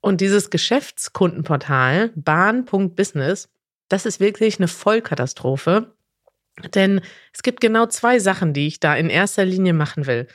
Und 0.00 0.22
dieses 0.22 0.48
Geschäftskundenportal 0.48 2.10
bahn.business, 2.14 3.50
das 3.88 4.06
ist 4.06 4.18
wirklich 4.18 4.58
eine 4.58 4.68
Vollkatastrophe. 4.68 5.94
Denn 6.74 7.00
es 7.32 7.42
gibt 7.42 7.60
genau 7.60 7.86
zwei 7.86 8.18
Sachen, 8.18 8.52
die 8.52 8.66
ich 8.66 8.80
da 8.80 8.96
in 8.96 9.10
erster 9.10 9.44
Linie 9.44 9.72
machen 9.72 10.06
will. 10.06 10.26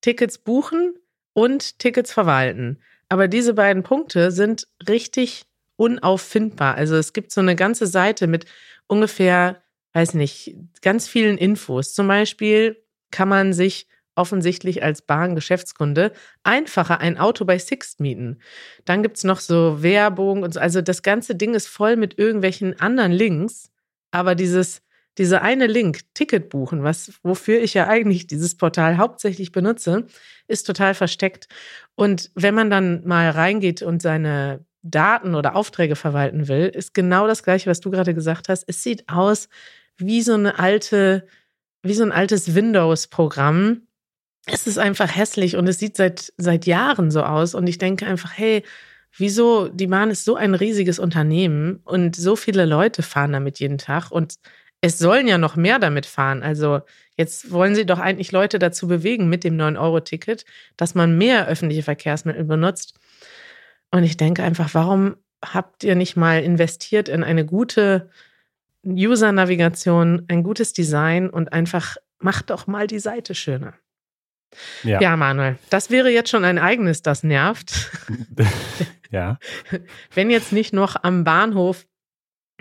Tickets 0.00 0.38
buchen 0.38 0.94
und 1.32 1.78
Tickets 1.78 2.12
verwalten. 2.12 2.80
Aber 3.08 3.28
diese 3.28 3.54
beiden 3.54 3.82
Punkte 3.82 4.30
sind 4.30 4.68
richtig 4.88 5.44
unauffindbar. 5.76 6.74
Also 6.74 6.96
es 6.96 7.12
gibt 7.12 7.32
so 7.32 7.40
eine 7.40 7.56
ganze 7.56 7.86
Seite 7.86 8.26
mit 8.26 8.44
ungefähr, 8.86 9.62
weiß 9.94 10.14
nicht, 10.14 10.54
ganz 10.82 11.08
vielen 11.08 11.38
Infos. 11.38 11.94
Zum 11.94 12.06
Beispiel 12.06 12.82
kann 13.10 13.28
man 13.28 13.52
sich 13.52 13.88
offensichtlich 14.14 14.82
als 14.82 15.02
Bahngeschäftskunde 15.02 16.12
einfacher 16.42 17.00
ein 17.00 17.16
Auto 17.16 17.44
bei 17.44 17.58
Sixt 17.58 18.00
mieten. 18.00 18.40
Dann 18.84 19.02
gibt 19.02 19.16
es 19.16 19.24
noch 19.24 19.40
so 19.40 19.82
Werbung 19.82 20.42
und 20.42 20.54
so. 20.54 20.60
Also 20.60 20.82
das 20.82 21.02
ganze 21.02 21.34
Ding 21.34 21.54
ist 21.54 21.68
voll 21.68 21.96
mit 21.96 22.18
irgendwelchen 22.18 22.78
anderen 22.78 23.12
Links, 23.12 23.70
aber 24.10 24.34
dieses, 24.34 24.82
dieser 25.20 25.42
eine 25.42 25.66
Link, 25.66 26.00
Ticket 26.14 26.48
buchen, 26.48 26.82
was, 26.82 27.12
wofür 27.22 27.60
ich 27.60 27.74
ja 27.74 27.86
eigentlich 27.86 28.26
dieses 28.26 28.56
Portal 28.56 28.96
hauptsächlich 28.96 29.52
benutze, 29.52 30.06
ist 30.48 30.66
total 30.66 30.94
versteckt. 30.94 31.46
Und 31.94 32.30
wenn 32.34 32.54
man 32.54 32.70
dann 32.70 33.06
mal 33.06 33.28
reingeht 33.28 33.82
und 33.82 34.00
seine 34.00 34.64
Daten 34.82 35.34
oder 35.34 35.56
Aufträge 35.56 35.94
verwalten 35.94 36.48
will, 36.48 36.68
ist 36.68 36.94
genau 36.94 37.26
das 37.26 37.42
Gleiche, 37.42 37.68
was 37.68 37.80
du 37.80 37.90
gerade 37.90 38.14
gesagt 38.14 38.48
hast. 38.48 38.64
Es 38.66 38.82
sieht 38.82 39.10
aus 39.10 39.50
wie 39.98 40.22
so 40.22 40.32
eine 40.32 40.58
alte, 40.58 41.26
wie 41.82 41.92
so 41.92 42.02
ein 42.02 42.12
altes 42.12 42.54
Windows-Programm, 42.54 43.82
es 44.46 44.66
ist 44.66 44.78
einfach 44.78 45.14
hässlich 45.14 45.56
und 45.56 45.68
es 45.68 45.78
sieht 45.78 45.98
seit, 45.98 46.32
seit 46.38 46.64
Jahren 46.64 47.10
so 47.10 47.22
aus. 47.22 47.54
Und 47.54 47.66
ich 47.66 47.76
denke 47.76 48.06
einfach, 48.06 48.32
hey, 48.38 48.64
wieso, 49.18 49.68
die 49.68 49.88
Bahn 49.88 50.10
ist 50.10 50.24
so 50.24 50.34
ein 50.34 50.54
riesiges 50.54 50.98
Unternehmen 50.98 51.80
und 51.84 52.16
so 52.16 52.36
viele 52.36 52.64
Leute 52.64 53.02
fahren 53.02 53.32
damit 53.32 53.60
jeden 53.60 53.76
Tag 53.76 54.10
und 54.10 54.36
es 54.80 54.98
sollen 54.98 55.26
ja 55.26 55.38
noch 55.38 55.56
mehr 55.56 55.78
damit 55.78 56.06
fahren. 56.06 56.42
Also 56.42 56.80
jetzt 57.16 57.50
wollen 57.50 57.74
sie 57.74 57.84
doch 57.84 57.98
eigentlich 57.98 58.32
Leute 58.32 58.58
dazu 58.58 58.88
bewegen 58.88 59.28
mit 59.28 59.44
dem 59.44 59.56
9-Euro-Ticket, 59.56 60.44
dass 60.76 60.94
man 60.94 61.18
mehr 61.18 61.46
öffentliche 61.48 61.82
Verkehrsmittel 61.82 62.44
benutzt. 62.44 62.98
Und 63.90 64.04
ich 64.04 64.16
denke 64.16 64.42
einfach, 64.42 64.74
warum 64.74 65.16
habt 65.44 65.84
ihr 65.84 65.94
nicht 65.94 66.16
mal 66.16 66.42
investiert 66.42 67.08
in 67.08 67.24
eine 67.24 67.44
gute 67.44 68.08
User-Navigation, 68.86 70.24
ein 70.28 70.42
gutes 70.42 70.72
Design 70.72 71.28
und 71.28 71.52
einfach 71.52 71.96
macht 72.18 72.50
doch 72.50 72.66
mal 72.66 72.86
die 72.86 72.98
Seite 72.98 73.34
schöner. 73.34 73.74
Ja. 74.82 75.00
ja, 75.00 75.16
Manuel, 75.16 75.58
das 75.70 75.90
wäre 75.90 76.10
jetzt 76.10 76.30
schon 76.30 76.44
ein 76.44 76.58
eigenes, 76.58 77.02
das 77.02 77.22
nervt. 77.22 77.90
ja. 79.10 79.38
Wenn 80.14 80.30
jetzt 80.30 80.52
nicht 80.52 80.72
noch 80.72 80.96
am 81.02 81.24
Bahnhof 81.24 81.86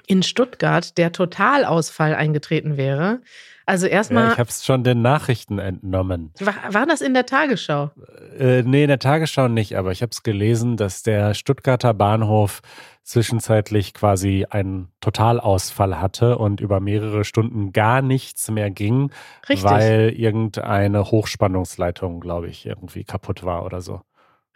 in 0.09 0.23
Stuttgart 0.23 0.97
der 0.97 1.11
Totalausfall 1.11 2.15
eingetreten 2.15 2.75
wäre. 2.77 3.21
Also 3.67 3.85
erstmal. 3.85 4.25
Ja, 4.25 4.31
ich 4.33 4.39
habe 4.39 4.49
es 4.49 4.65
schon 4.65 4.83
den 4.83 5.03
Nachrichten 5.03 5.59
entnommen. 5.59 6.33
War, 6.39 6.55
war, 6.73 6.85
das 6.87 7.01
in 7.01 7.13
der 7.13 7.27
Tagesschau? 7.27 7.91
Äh, 8.37 8.63
nee, 8.63 8.81
in 8.81 8.87
der 8.87 8.97
Tagesschau 8.97 9.47
nicht, 9.47 9.77
aber 9.77 9.91
ich 9.91 10.01
habe 10.01 10.09
es 10.09 10.23
gelesen, 10.23 10.75
dass 10.75 11.03
der 11.03 11.35
Stuttgarter 11.35 11.93
Bahnhof 11.93 12.61
zwischenzeitlich 13.03 13.93
quasi 13.93 14.47
einen 14.49 14.91
Totalausfall 15.01 16.01
hatte 16.01 16.39
und 16.39 16.61
über 16.61 16.79
mehrere 16.79 17.23
Stunden 17.23 17.71
gar 17.71 18.01
nichts 18.01 18.49
mehr 18.49 18.71
ging, 18.71 19.11
Richtig. 19.47 19.63
weil 19.63 20.13
irgendeine 20.15 21.11
Hochspannungsleitung, 21.11 22.21
glaube 22.21 22.47
ich, 22.47 22.65
irgendwie 22.65 23.03
kaputt 23.03 23.43
war 23.43 23.63
oder 23.65 23.81
so. 23.81 24.01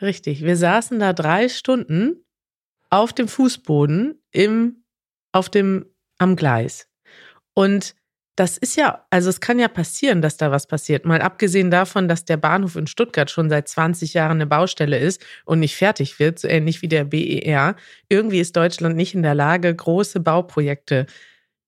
Richtig. 0.01 0.43
Wir 0.43 0.57
saßen 0.57 0.99
da 0.99 1.13
drei 1.13 1.49
Stunden 1.49 2.25
auf 2.89 3.13
dem 3.13 3.27
Fußboden 3.27 4.21
im, 4.31 4.82
auf 5.33 5.49
dem, 5.49 5.85
am 6.17 6.37
Gleis. 6.37 6.87
Und 7.53 7.95
das 8.35 8.57
ist 8.57 8.75
ja, 8.77 9.05
also 9.11 9.29
es 9.29 9.41
kann 9.41 9.59
ja 9.59 9.67
passieren, 9.67 10.21
dass 10.21 10.37
da 10.37 10.49
was 10.49 10.65
passiert. 10.65 11.05
Mal 11.05 11.21
abgesehen 11.21 11.69
davon, 11.69 12.07
dass 12.07 12.25
der 12.25 12.37
Bahnhof 12.37 12.75
in 12.75 12.87
Stuttgart 12.87 13.29
schon 13.29 13.49
seit 13.49 13.67
20 13.67 14.15
Jahren 14.15 14.37
eine 14.37 14.47
Baustelle 14.47 14.97
ist 14.97 15.23
und 15.45 15.59
nicht 15.59 15.75
fertig 15.75 16.17
wird, 16.17 16.39
so 16.39 16.47
ähnlich 16.47 16.81
wie 16.81 16.87
der 16.87 17.03
BER. 17.03 17.75
Irgendwie 18.09 18.39
ist 18.39 18.55
Deutschland 18.55 18.95
nicht 18.95 19.13
in 19.13 19.21
der 19.21 19.35
Lage, 19.35 19.73
große 19.73 20.19
Bauprojekte 20.19 21.05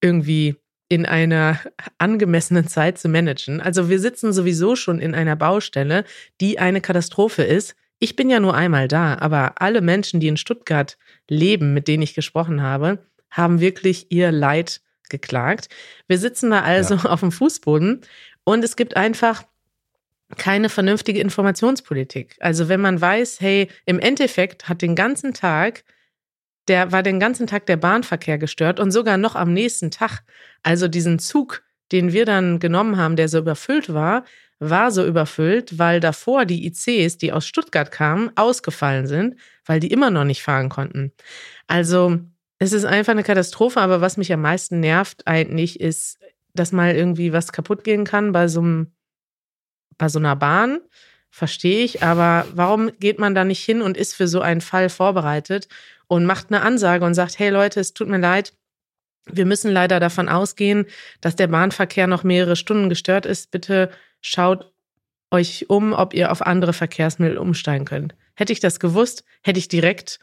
irgendwie 0.01 0.55
in 0.89 1.05
einer 1.05 1.59
angemessenen 1.99 2.67
Zeit 2.67 2.97
zu 2.97 3.09
managen. 3.09 3.61
Also 3.61 3.89
wir 3.89 3.99
sitzen 3.99 4.33
sowieso 4.33 4.75
schon 4.75 4.99
in 4.99 5.13
einer 5.13 5.35
Baustelle, 5.35 6.03
die 6.41 6.57
eine 6.57 6.81
Katastrophe 6.81 7.43
ist. 7.43 7.75
Ich 7.99 8.15
bin 8.15 8.29
ja 8.29 8.39
nur 8.39 8.55
einmal 8.55 8.87
da, 8.87 9.17
aber 9.19 9.61
alle 9.61 9.81
Menschen, 9.81 10.19
die 10.19 10.27
in 10.27 10.37
Stuttgart 10.37 10.97
leben, 11.29 11.73
mit 11.73 11.87
denen 11.87 12.03
ich 12.03 12.13
gesprochen 12.15 12.61
habe, 12.61 13.05
haben 13.35 13.59
wirklich 13.59 14.11
ihr 14.11 14.31
Leid 14.31 14.81
geklagt. 15.09 15.69
Wir 16.07 16.17
sitzen 16.17 16.51
da 16.51 16.61
also 16.61 16.95
ja. 16.95 17.05
auf 17.05 17.19
dem 17.19 17.31
Fußboden 17.31 18.01
und 18.43 18.63
es 18.63 18.75
gibt 18.75 18.97
einfach 18.97 19.43
keine 20.37 20.69
vernünftige 20.69 21.19
Informationspolitik. 21.19 22.35
Also 22.39 22.67
wenn 22.67 22.81
man 22.81 22.99
weiß, 22.99 23.39
hey, 23.41 23.69
im 23.85 23.99
Endeffekt 23.99 24.67
hat 24.67 24.81
den 24.81 24.95
ganzen 24.95 25.33
Tag 25.33 25.83
der 26.67 26.91
war 26.91 27.03
den 27.03 27.19
ganzen 27.19 27.47
Tag 27.47 27.65
der 27.65 27.77
Bahnverkehr 27.77 28.37
gestört 28.37 28.79
und 28.79 28.91
sogar 28.91 29.17
noch 29.17 29.35
am 29.35 29.53
nächsten 29.53 29.91
Tag. 29.91 30.23
Also 30.63 30.87
diesen 30.87 31.19
Zug, 31.19 31.63
den 31.91 32.11
wir 32.11 32.25
dann 32.25 32.59
genommen 32.59 32.97
haben, 32.97 33.15
der 33.15 33.29
so 33.29 33.37
überfüllt 33.37 33.93
war, 33.93 34.25
war 34.59 34.91
so 34.91 35.05
überfüllt, 35.05 35.77
weil 35.77 35.99
davor 35.99 36.45
die 36.45 36.65
ICs, 36.65 37.17
die 37.17 37.31
aus 37.31 37.45
Stuttgart 37.45 37.91
kamen, 37.91 38.31
ausgefallen 38.35 39.05
sind, 39.05 39.35
weil 39.65 39.79
die 39.79 39.91
immer 39.91 40.09
noch 40.09 40.23
nicht 40.23 40.41
fahren 40.41 40.69
konnten. 40.69 41.11
Also 41.67 42.19
es 42.59 42.73
ist 42.73 42.85
einfach 42.85 43.11
eine 43.11 43.23
Katastrophe, 43.23 43.81
aber 43.81 44.01
was 44.01 44.17
mich 44.17 44.31
am 44.31 44.41
meisten 44.41 44.79
nervt 44.79 45.27
eigentlich 45.27 45.79
ist, 45.79 46.19
dass 46.53 46.71
mal 46.71 46.95
irgendwie 46.95 47.33
was 47.33 47.51
kaputt 47.51 47.83
gehen 47.83 48.05
kann 48.05 48.31
bei 48.31 48.47
so 48.47 48.61
einem, 48.61 48.93
bei 49.97 50.09
so 50.09 50.19
einer 50.19 50.35
Bahn. 50.35 50.79
Verstehe 51.29 51.83
ich, 51.83 52.01
aber 52.01 52.47
warum 52.53 52.97
geht 52.99 53.19
man 53.19 53.35
da 53.35 53.43
nicht 53.43 53.63
hin 53.63 53.81
und 53.81 53.97
ist 53.97 54.13
für 54.13 54.27
so 54.27 54.39
einen 54.39 54.61
Fall 54.61 54.87
vorbereitet 54.87 55.67
und 56.07 56.25
macht 56.25 56.47
eine 56.49 56.61
Ansage 56.61 57.03
und 57.03 57.13
sagt, 57.13 57.39
hey 57.39 57.49
Leute, 57.49 57.81
es 57.81 57.93
tut 57.93 58.07
mir 58.07 58.19
leid, 58.19 58.53
wir 59.29 59.45
müssen 59.45 59.71
leider 59.71 59.99
davon 59.99 60.29
ausgehen, 60.29 60.85
dass 61.19 61.35
der 61.35 61.47
Bahnverkehr 61.47 62.07
noch 62.07 62.23
mehrere 62.23 62.55
Stunden 62.55 62.89
gestört 62.89 63.25
ist. 63.25 63.51
Bitte 63.51 63.89
schaut 64.21 64.71
euch 65.31 65.69
um, 65.69 65.93
ob 65.93 66.13
ihr 66.13 66.31
auf 66.31 66.41
andere 66.41 66.73
Verkehrsmittel 66.73 67.37
umsteigen 67.37 67.85
könnt. 67.85 68.15
Hätte 68.35 68.53
ich 68.53 68.59
das 68.59 68.79
gewusst, 68.79 69.23
hätte 69.43 69.59
ich 69.59 69.67
direkt 69.67 70.19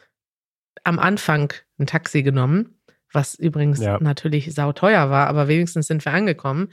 am 0.83 0.99
Anfang 0.99 1.53
ein 1.79 1.87
Taxi 1.87 2.23
genommen, 2.23 2.77
was 3.11 3.35
übrigens 3.35 3.79
ja. 3.79 3.97
natürlich 4.01 4.53
sauteuer 4.53 5.09
war, 5.09 5.27
aber 5.27 5.47
wenigstens 5.47 5.87
sind 5.87 6.03
wir 6.05 6.13
angekommen. 6.13 6.69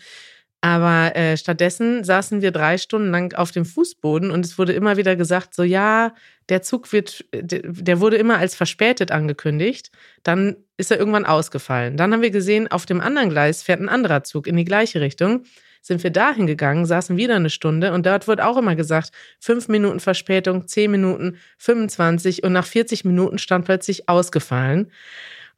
Aber 0.63 1.17
äh, 1.17 1.39
stattdessen 1.39 2.05
saßen 2.05 2.43
wir 2.43 2.51
drei 2.51 2.77
Stunden 2.77 3.11
lang 3.11 3.35
auf 3.35 3.51
dem 3.51 3.65
Fußboden 3.65 4.31
und 4.31 4.45
es 4.45 4.59
wurde 4.59 4.75
immer 4.75 4.99
wieder 4.99 5.17
gesagt, 5.17 5.55
so 5.55 5.63
ja, 5.63 6.15
der 6.51 6.61
Zug 6.61 6.93
wird, 6.93 7.25
der 7.33 8.01
wurde 8.01 8.19
immer 8.19 8.37
als 8.37 8.55
verspätet 8.55 9.11
angekündigt. 9.11 9.91
Dann 10.23 10.57
ist 10.77 10.91
er 10.91 10.99
irgendwann 10.99 11.25
ausgefallen. 11.25 11.97
Dann 11.97 12.13
haben 12.13 12.21
wir 12.21 12.31
gesehen, 12.31 12.71
auf 12.71 12.85
dem 12.85 13.01
anderen 13.01 13.31
Gleis 13.31 13.63
fährt 13.63 13.81
ein 13.81 13.89
anderer 13.89 14.23
Zug 14.23 14.47
in 14.47 14.57
die 14.57 14.67
gleiche 14.67 15.01
Richtung 15.01 15.45
sind 15.81 16.03
wir 16.03 16.11
dahin 16.11 16.47
gegangen, 16.47 16.87
saßen 16.87 17.17
wieder 17.17 17.37
eine 17.37 17.51
Stunde 17.51 17.93
und 17.93 18.07
dort 18.07 18.29
wird 18.29 18.41
auch 18.41 18.57
immer 18.57 18.77
gesagt, 18.77 19.13
fünf 19.39 19.69
Minuten 19.69 20.01
Verspätung, 20.01 20.67
zehn 20.67 20.91
Minuten, 20.91 21.39
25 21.59 22.43
und 22.43 22.53
nach 22.53 22.67
40 22.67 23.05
Minuten 23.05 23.39
stand 23.39 23.65
plötzlich 23.65 24.09
ausgefallen. 24.09 24.91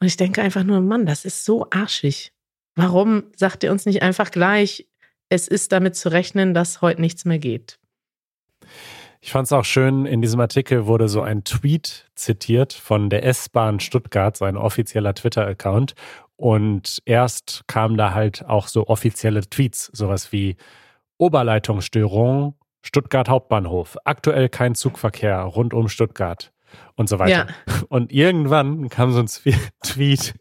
Und 0.01 0.07
ich 0.07 0.17
denke 0.17 0.43
einfach 0.43 0.65
nur, 0.65 0.81
Mann, 0.81 1.07
das 1.07 1.25
ist 1.25 1.45
so 1.45 1.67
arschig. 1.71 2.33
Warum 2.75 3.25
sagt 3.37 3.65
ihr 3.65 3.73
uns 3.73 3.87
nicht 3.87 4.03
einfach 4.03 4.31
gleich, 4.31 4.89
es 5.29 5.49
ist 5.49 5.73
damit 5.73 5.97
zu 5.97 6.11
rechnen, 6.11 6.55
dass 6.55 6.81
heute 6.83 7.01
nichts 7.01 7.25
mehr 7.25 7.39
geht? 7.39 7.79
Ich 9.25 9.31
fand 9.31 9.47
es 9.47 9.53
auch 9.53 9.65
schön, 9.65 10.05
in 10.05 10.21
diesem 10.21 10.41
Artikel 10.41 10.87
wurde 10.87 11.09
so 11.09 11.23
ein 11.23 11.45
Tweet 11.45 12.11
zitiert 12.17 12.73
von 12.73 13.09
der 13.09 13.25
S-Bahn 13.25 13.79
Stuttgart, 13.79 14.37
so 14.37 14.45
ein 14.45 14.57
offizieller 14.57 15.15
Twitter-Account. 15.15 15.95
Und 16.43 17.01
erst 17.05 17.63
kamen 17.69 17.97
da 17.97 18.15
halt 18.15 18.45
auch 18.47 18.67
so 18.67 18.89
offizielle 18.89 19.49
Tweets, 19.49 19.93
sowas 19.93 20.33
wie 20.33 20.57
Oberleitungsstörung, 21.17 22.57
Stuttgart 22.83 23.29
Hauptbahnhof, 23.29 23.97
aktuell 24.05 24.49
kein 24.49 24.75
Zugverkehr 24.75 25.39
rund 25.39 25.73
um 25.73 25.89
Stuttgart 25.89 26.53
und 26.97 27.09
so 27.09 27.21
weiter. 27.21 27.47
Ja. 27.47 27.75
Und 27.91 28.13
irgendwann 28.13 28.89
kam 28.89 29.13
so 29.13 29.21
ein 29.21 29.29
Tweet, 29.85 30.35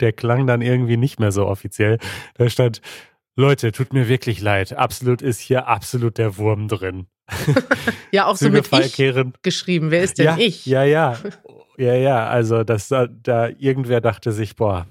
der 0.00 0.14
klang 0.14 0.46
dann 0.46 0.62
irgendwie 0.62 0.96
nicht 0.96 1.20
mehr 1.20 1.30
so 1.30 1.46
offiziell. 1.46 1.98
Da 2.38 2.48
stand, 2.48 2.80
Leute, 3.36 3.70
tut 3.70 3.92
mir 3.92 4.08
wirklich 4.08 4.40
leid, 4.40 4.72
absolut 4.72 5.20
ist 5.20 5.40
hier 5.40 5.66
absolut 5.66 6.16
der 6.16 6.38
Wurm 6.38 6.68
drin. 6.68 7.06
ja, 8.12 8.24
auch 8.24 8.36
so 8.36 8.48
mit 8.48 8.72
ich 8.72 8.96
geschrieben. 9.42 9.90
Wer 9.90 10.04
ist 10.04 10.16
denn 10.16 10.24
ja, 10.24 10.36
ich? 10.38 10.64
Ja, 10.64 10.84
ja. 10.84 11.18
Ja, 11.76 11.92
ja. 11.92 12.26
Also, 12.28 12.64
dass 12.64 12.88
da, 12.88 13.06
da 13.06 13.48
irgendwer 13.48 14.00
dachte 14.00 14.32
sich, 14.32 14.56
boah, 14.56 14.86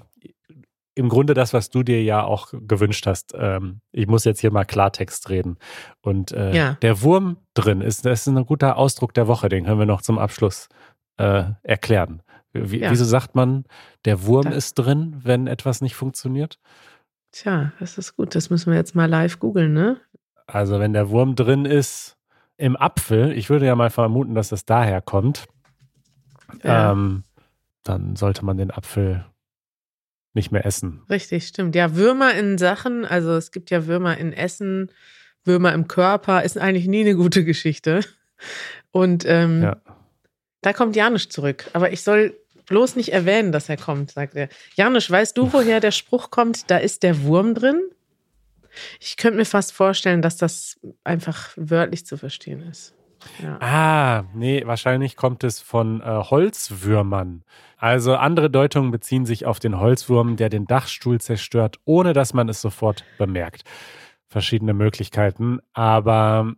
im 0.98 1.08
Grunde 1.08 1.32
das, 1.32 1.54
was 1.54 1.70
du 1.70 1.84
dir 1.84 2.02
ja 2.02 2.24
auch 2.24 2.52
gewünscht 2.52 3.06
hast. 3.06 3.32
Ähm, 3.38 3.80
ich 3.92 4.08
muss 4.08 4.24
jetzt 4.24 4.40
hier 4.40 4.50
mal 4.50 4.64
Klartext 4.64 5.30
reden. 5.30 5.56
Und 6.00 6.32
äh, 6.32 6.54
ja. 6.54 6.72
der 6.82 7.02
Wurm 7.02 7.38
drin 7.54 7.80
ist, 7.80 8.04
das 8.04 8.26
ist 8.26 8.28
ein 8.28 8.44
guter 8.44 8.76
Ausdruck 8.76 9.14
der 9.14 9.28
Woche, 9.28 9.48
den 9.48 9.64
können 9.64 9.78
wir 9.78 9.86
noch 9.86 10.02
zum 10.02 10.18
Abschluss 10.18 10.68
äh, 11.16 11.44
erklären. 11.62 12.22
Wie, 12.52 12.80
ja. 12.80 12.90
Wieso 12.90 13.04
sagt 13.04 13.36
man, 13.36 13.64
der 14.04 14.24
Wurm 14.24 14.44
da. 14.44 14.50
ist 14.50 14.74
drin, 14.74 15.20
wenn 15.22 15.46
etwas 15.46 15.80
nicht 15.80 15.94
funktioniert? 15.94 16.58
Tja, 17.30 17.72
das 17.78 17.96
ist 17.96 18.16
gut. 18.16 18.34
Das 18.34 18.50
müssen 18.50 18.72
wir 18.72 18.76
jetzt 18.76 18.96
mal 18.96 19.08
live 19.08 19.38
googeln, 19.38 19.72
ne? 19.72 19.98
Also, 20.46 20.80
wenn 20.80 20.94
der 20.94 21.10
Wurm 21.10 21.36
drin 21.36 21.64
ist 21.64 22.16
im 22.56 22.76
Apfel, 22.76 23.32
ich 23.32 23.50
würde 23.50 23.66
ja 23.66 23.76
mal 23.76 23.90
vermuten, 23.90 24.34
dass 24.34 24.50
es 24.50 24.64
daher 24.64 25.00
kommt. 25.00 25.46
Ja. 26.64 26.90
Ähm, 26.92 27.22
dann 27.84 28.16
sollte 28.16 28.44
man 28.44 28.56
den 28.56 28.70
Apfel 28.70 29.26
nicht 30.38 30.50
mehr 30.52 30.64
essen. 30.64 31.02
Richtig, 31.10 31.46
stimmt. 31.46 31.74
Ja, 31.74 31.94
Würmer 31.94 32.32
in 32.34 32.56
Sachen, 32.58 33.04
also 33.04 33.36
es 33.36 33.50
gibt 33.50 33.70
ja 33.70 33.86
Würmer 33.86 34.16
in 34.16 34.32
Essen, 34.32 34.90
Würmer 35.44 35.72
im 35.74 35.86
Körper, 35.88 36.42
ist 36.42 36.56
eigentlich 36.58 36.86
nie 36.86 37.00
eine 37.02 37.14
gute 37.16 37.44
Geschichte. 37.44 38.00
Und 38.90 39.24
ähm, 39.26 39.62
Ja. 39.62 39.76
da 40.62 40.72
kommt 40.72 40.96
Janusz 40.96 41.28
zurück. 41.28 41.66
Aber 41.72 41.92
ich 41.92 42.02
soll 42.02 42.36
bloß 42.66 42.96
nicht 42.96 43.12
erwähnen, 43.12 43.50
dass 43.52 43.68
er 43.68 43.76
kommt, 43.76 44.12
sagt 44.12 44.34
er. 44.36 44.48
Janusz, 44.74 45.10
weißt 45.10 45.36
du, 45.36 45.52
woher 45.52 45.80
der 45.80 45.90
Spruch 45.90 46.30
kommt? 46.30 46.70
Da 46.70 46.78
ist 46.78 47.02
der 47.02 47.22
Wurm 47.22 47.54
drin. 47.54 47.80
Ich 49.00 49.16
könnte 49.16 49.38
mir 49.38 49.44
fast 49.46 49.72
vorstellen, 49.72 50.22
dass 50.22 50.36
das 50.36 50.78
einfach 51.02 51.52
wörtlich 51.56 52.06
zu 52.06 52.16
verstehen 52.16 52.60
ist. 52.62 52.94
Ja. 53.42 53.58
Ah, 53.60 54.24
nee, 54.34 54.62
wahrscheinlich 54.66 55.16
kommt 55.16 55.44
es 55.44 55.60
von 55.60 56.00
äh, 56.00 56.04
Holzwürmern. 56.04 57.44
Also 57.76 58.16
andere 58.16 58.50
Deutungen 58.50 58.90
beziehen 58.90 59.26
sich 59.26 59.46
auf 59.46 59.60
den 59.60 59.78
Holzwurm, 59.78 60.36
der 60.36 60.48
den 60.48 60.66
Dachstuhl 60.66 61.20
zerstört, 61.20 61.78
ohne 61.84 62.12
dass 62.12 62.34
man 62.34 62.48
es 62.48 62.60
sofort 62.60 63.04
bemerkt. 63.18 63.62
Verschiedene 64.26 64.74
Möglichkeiten, 64.74 65.60
aber 65.72 66.52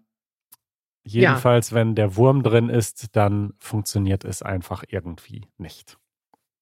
jedenfalls, 1.02 1.72
wenn 1.72 1.94
der 1.94 2.16
Wurm 2.16 2.42
drin 2.42 2.68
ist, 2.68 3.16
dann 3.16 3.52
funktioniert 3.58 4.24
es 4.24 4.42
einfach 4.42 4.84
irgendwie 4.88 5.46
nicht. 5.58 5.98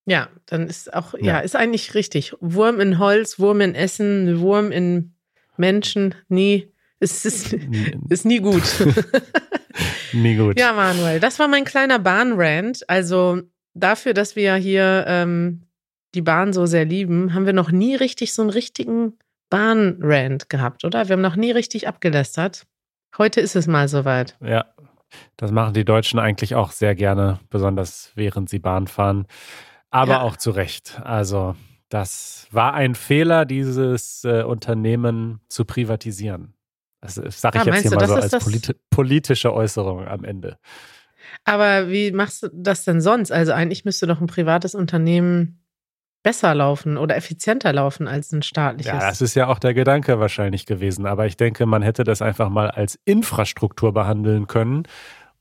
Ja, 0.06 0.28
dann 0.46 0.66
ist 0.66 0.94
auch, 0.94 1.14
ja. 1.14 1.24
Ja. 1.24 1.38
ist 1.40 1.54
eigentlich 1.54 1.94
richtig. 1.94 2.34
Wurm 2.40 2.80
in 2.80 2.98
Holz, 2.98 3.38
Wurm 3.38 3.60
in 3.60 3.74
Essen, 3.74 4.40
Wurm 4.40 4.72
in 4.72 5.14
Menschen, 5.56 6.14
nie. 6.28 6.72
Es 6.98 7.24
ist, 7.24 7.52
ist 8.08 8.24
nie 8.24 8.40
gut. 8.40 8.62
Nie 10.12 10.36
gut. 10.36 10.58
ja, 10.58 10.72
Manuel, 10.72 11.20
das 11.20 11.38
war 11.38 11.48
mein 11.48 11.64
kleiner 11.64 11.98
Bahnrant. 11.98 12.88
Also 12.88 13.40
dafür, 13.74 14.14
dass 14.14 14.36
wir 14.36 14.54
hier 14.56 15.04
ähm, 15.06 15.62
die 16.14 16.22
Bahn 16.22 16.52
so 16.52 16.66
sehr 16.66 16.84
lieben, 16.84 17.34
haben 17.34 17.46
wir 17.46 17.52
noch 17.52 17.70
nie 17.70 17.94
richtig 17.94 18.32
so 18.32 18.42
einen 18.42 18.50
richtigen 18.50 19.18
Bahnrant 19.50 20.48
gehabt, 20.48 20.84
oder? 20.84 21.08
Wir 21.08 21.14
haben 21.14 21.22
noch 21.22 21.36
nie 21.36 21.50
richtig 21.50 21.88
abgelästert. 21.88 22.66
Heute 23.16 23.40
ist 23.40 23.56
es 23.56 23.66
mal 23.66 23.88
soweit. 23.88 24.36
Ja, 24.44 24.66
das 25.36 25.50
machen 25.52 25.74
die 25.74 25.84
Deutschen 25.84 26.18
eigentlich 26.18 26.54
auch 26.54 26.70
sehr 26.72 26.94
gerne, 26.94 27.38
besonders 27.50 28.12
während 28.14 28.48
sie 28.50 28.58
Bahn 28.58 28.86
fahren. 28.86 29.26
Aber 29.90 30.12
Ja. 30.12 30.20
auch 30.20 30.36
zu 30.36 30.50
Recht. 30.50 31.00
Also, 31.02 31.56
das 31.88 32.46
war 32.50 32.74
ein 32.74 32.94
Fehler, 32.94 33.46
dieses 33.46 34.22
äh, 34.24 34.42
Unternehmen 34.42 35.40
zu 35.48 35.64
privatisieren. 35.64 36.52
Das 37.00 37.14
sage 37.14 37.58
ich 37.58 37.62
Ah, 37.62 37.66
jetzt 37.66 37.82
hier 37.82 37.90
du, 37.90 37.96
mal 37.96 38.06
so 38.08 38.14
als 38.14 38.38
politi 38.44 38.74
politische 38.90 39.52
Äußerung 39.54 40.06
am 40.06 40.24
Ende. 40.24 40.58
Aber 41.44 41.90
wie 41.90 42.10
machst 42.10 42.42
du 42.42 42.48
das 42.52 42.84
denn 42.84 43.00
sonst? 43.00 43.30
Also 43.30 43.52
eigentlich 43.52 43.84
müsste 43.84 44.06
doch 44.06 44.20
ein 44.20 44.26
privates 44.26 44.74
Unternehmen 44.74 45.62
besser 46.24 46.54
laufen 46.54 46.96
oder 46.98 47.16
effizienter 47.16 47.72
laufen 47.72 48.08
als 48.08 48.32
ein 48.32 48.42
staatliches. 48.42 48.92
Ja, 48.92 48.98
das 48.98 49.20
ist 49.20 49.34
ja 49.34 49.46
auch 49.46 49.58
der 49.58 49.72
Gedanke 49.74 50.18
wahrscheinlich 50.18 50.66
gewesen. 50.66 51.06
Aber 51.06 51.26
ich 51.26 51.36
denke, 51.36 51.64
man 51.66 51.82
hätte 51.82 52.02
das 52.04 52.22
einfach 52.22 52.48
mal 52.48 52.70
als 52.70 52.98
Infrastruktur 53.04 53.92
behandeln 53.92 54.46
können 54.48 54.82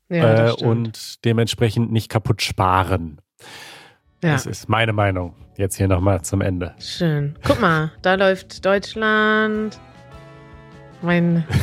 Ja, 0.10 0.50
äh, 0.50 0.52
und 0.52 1.26
dementsprechend 1.26 1.92
nicht 1.92 2.10
kaputt 2.10 2.42
sparen. 2.42 3.20
ja. 4.24 4.34
Das 4.34 4.46
ist 4.46 4.70
meine 4.70 4.94
Meinung. 4.94 5.36
Jetzt 5.58 5.76
hier 5.76 5.88
nochmal 5.88 6.22
zum 6.22 6.42
Ende. 6.42 6.76
Schön. 6.80 7.36
Guck 7.44 7.60
mal, 7.60 7.92
da 8.04 8.14
läuft 8.14 8.64
Deutschland. 8.64 9.80
Mein. 11.02 11.46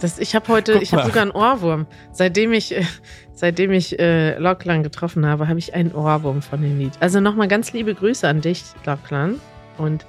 Das, 0.00 0.18
ich 0.18 0.34
habe 0.34 0.48
heute, 0.48 0.74
Guck 0.74 0.82
ich 0.82 0.92
habe 0.92 1.06
sogar 1.06 1.22
einen 1.22 1.30
Ohrwurm. 1.30 1.86
Seitdem 2.12 2.52
ich, 2.52 2.76
äh, 2.76 2.84
seitdem 3.32 3.72
ich 3.72 3.98
äh, 3.98 4.36
Locklan 4.38 4.82
getroffen 4.82 5.24
habe, 5.24 5.48
habe 5.48 5.58
ich 5.58 5.72
einen 5.72 5.92
Ohrwurm 5.94 6.42
von 6.42 6.60
dem 6.60 6.78
Lied. 6.78 6.92
Also 7.00 7.20
nochmal 7.20 7.48
ganz 7.48 7.72
liebe 7.72 7.94
Grüße 7.94 8.28
an 8.28 8.42
dich, 8.42 8.64
Locklan. 8.84 9.40
Und 9.78 10.04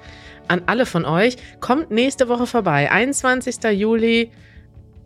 an 0.47 0.63
alle 0.65 0.85
von 0.85 1.05
euch. 1.05 1.37
Kommt 1.59 1.91
nächste 1.91 2.27
Woche 2.27 2.45
vorbei. 2.45 2.91
21. 2.91 3.63
Juli 3.71 4.31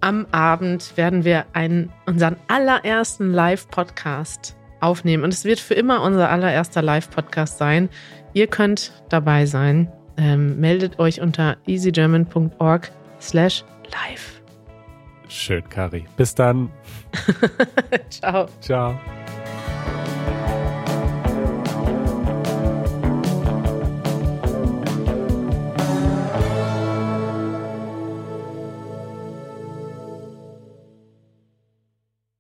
am 0.02 0.26
Abend 0.32 0.96
werden 0.98 1.26
wir 1.26 1.46
einen, 1.54 1.92
unseren 2.06 2.38
allerersten 2.48 3.32
Live-Podcast 3.32 4.56
aufnehmen. 4.80 5.24
Und 5.24 5.34
es 5.34 5.46
wird 5.46 5.60
für 5.60 5.74
immer 5.74 6.02
unser 6.02 6.30
allererster 6.30 6.82
Live-Podcast 6.82 7.58
sein. 7.58 7.90
Ihr 8.34 8.48
könnt 8.48 8.92
dabei 9.10 9.46
sein. 9.46 9.92
Ähm, 10.18 10.60
meldet 10.60 11.00
euch 11.00 11.22
unter 11.22 11.58
easygerman.org 11.68 12.92
slash 13.20 13.64
live. 13.86 14.42
Schön, 15.28 15.68
Kari. 15.70 16.06
Bis 16.18 16.34
dann. 16.34 16.72
Ciao. 18.10 18.48
Ciao. 18.62 19.00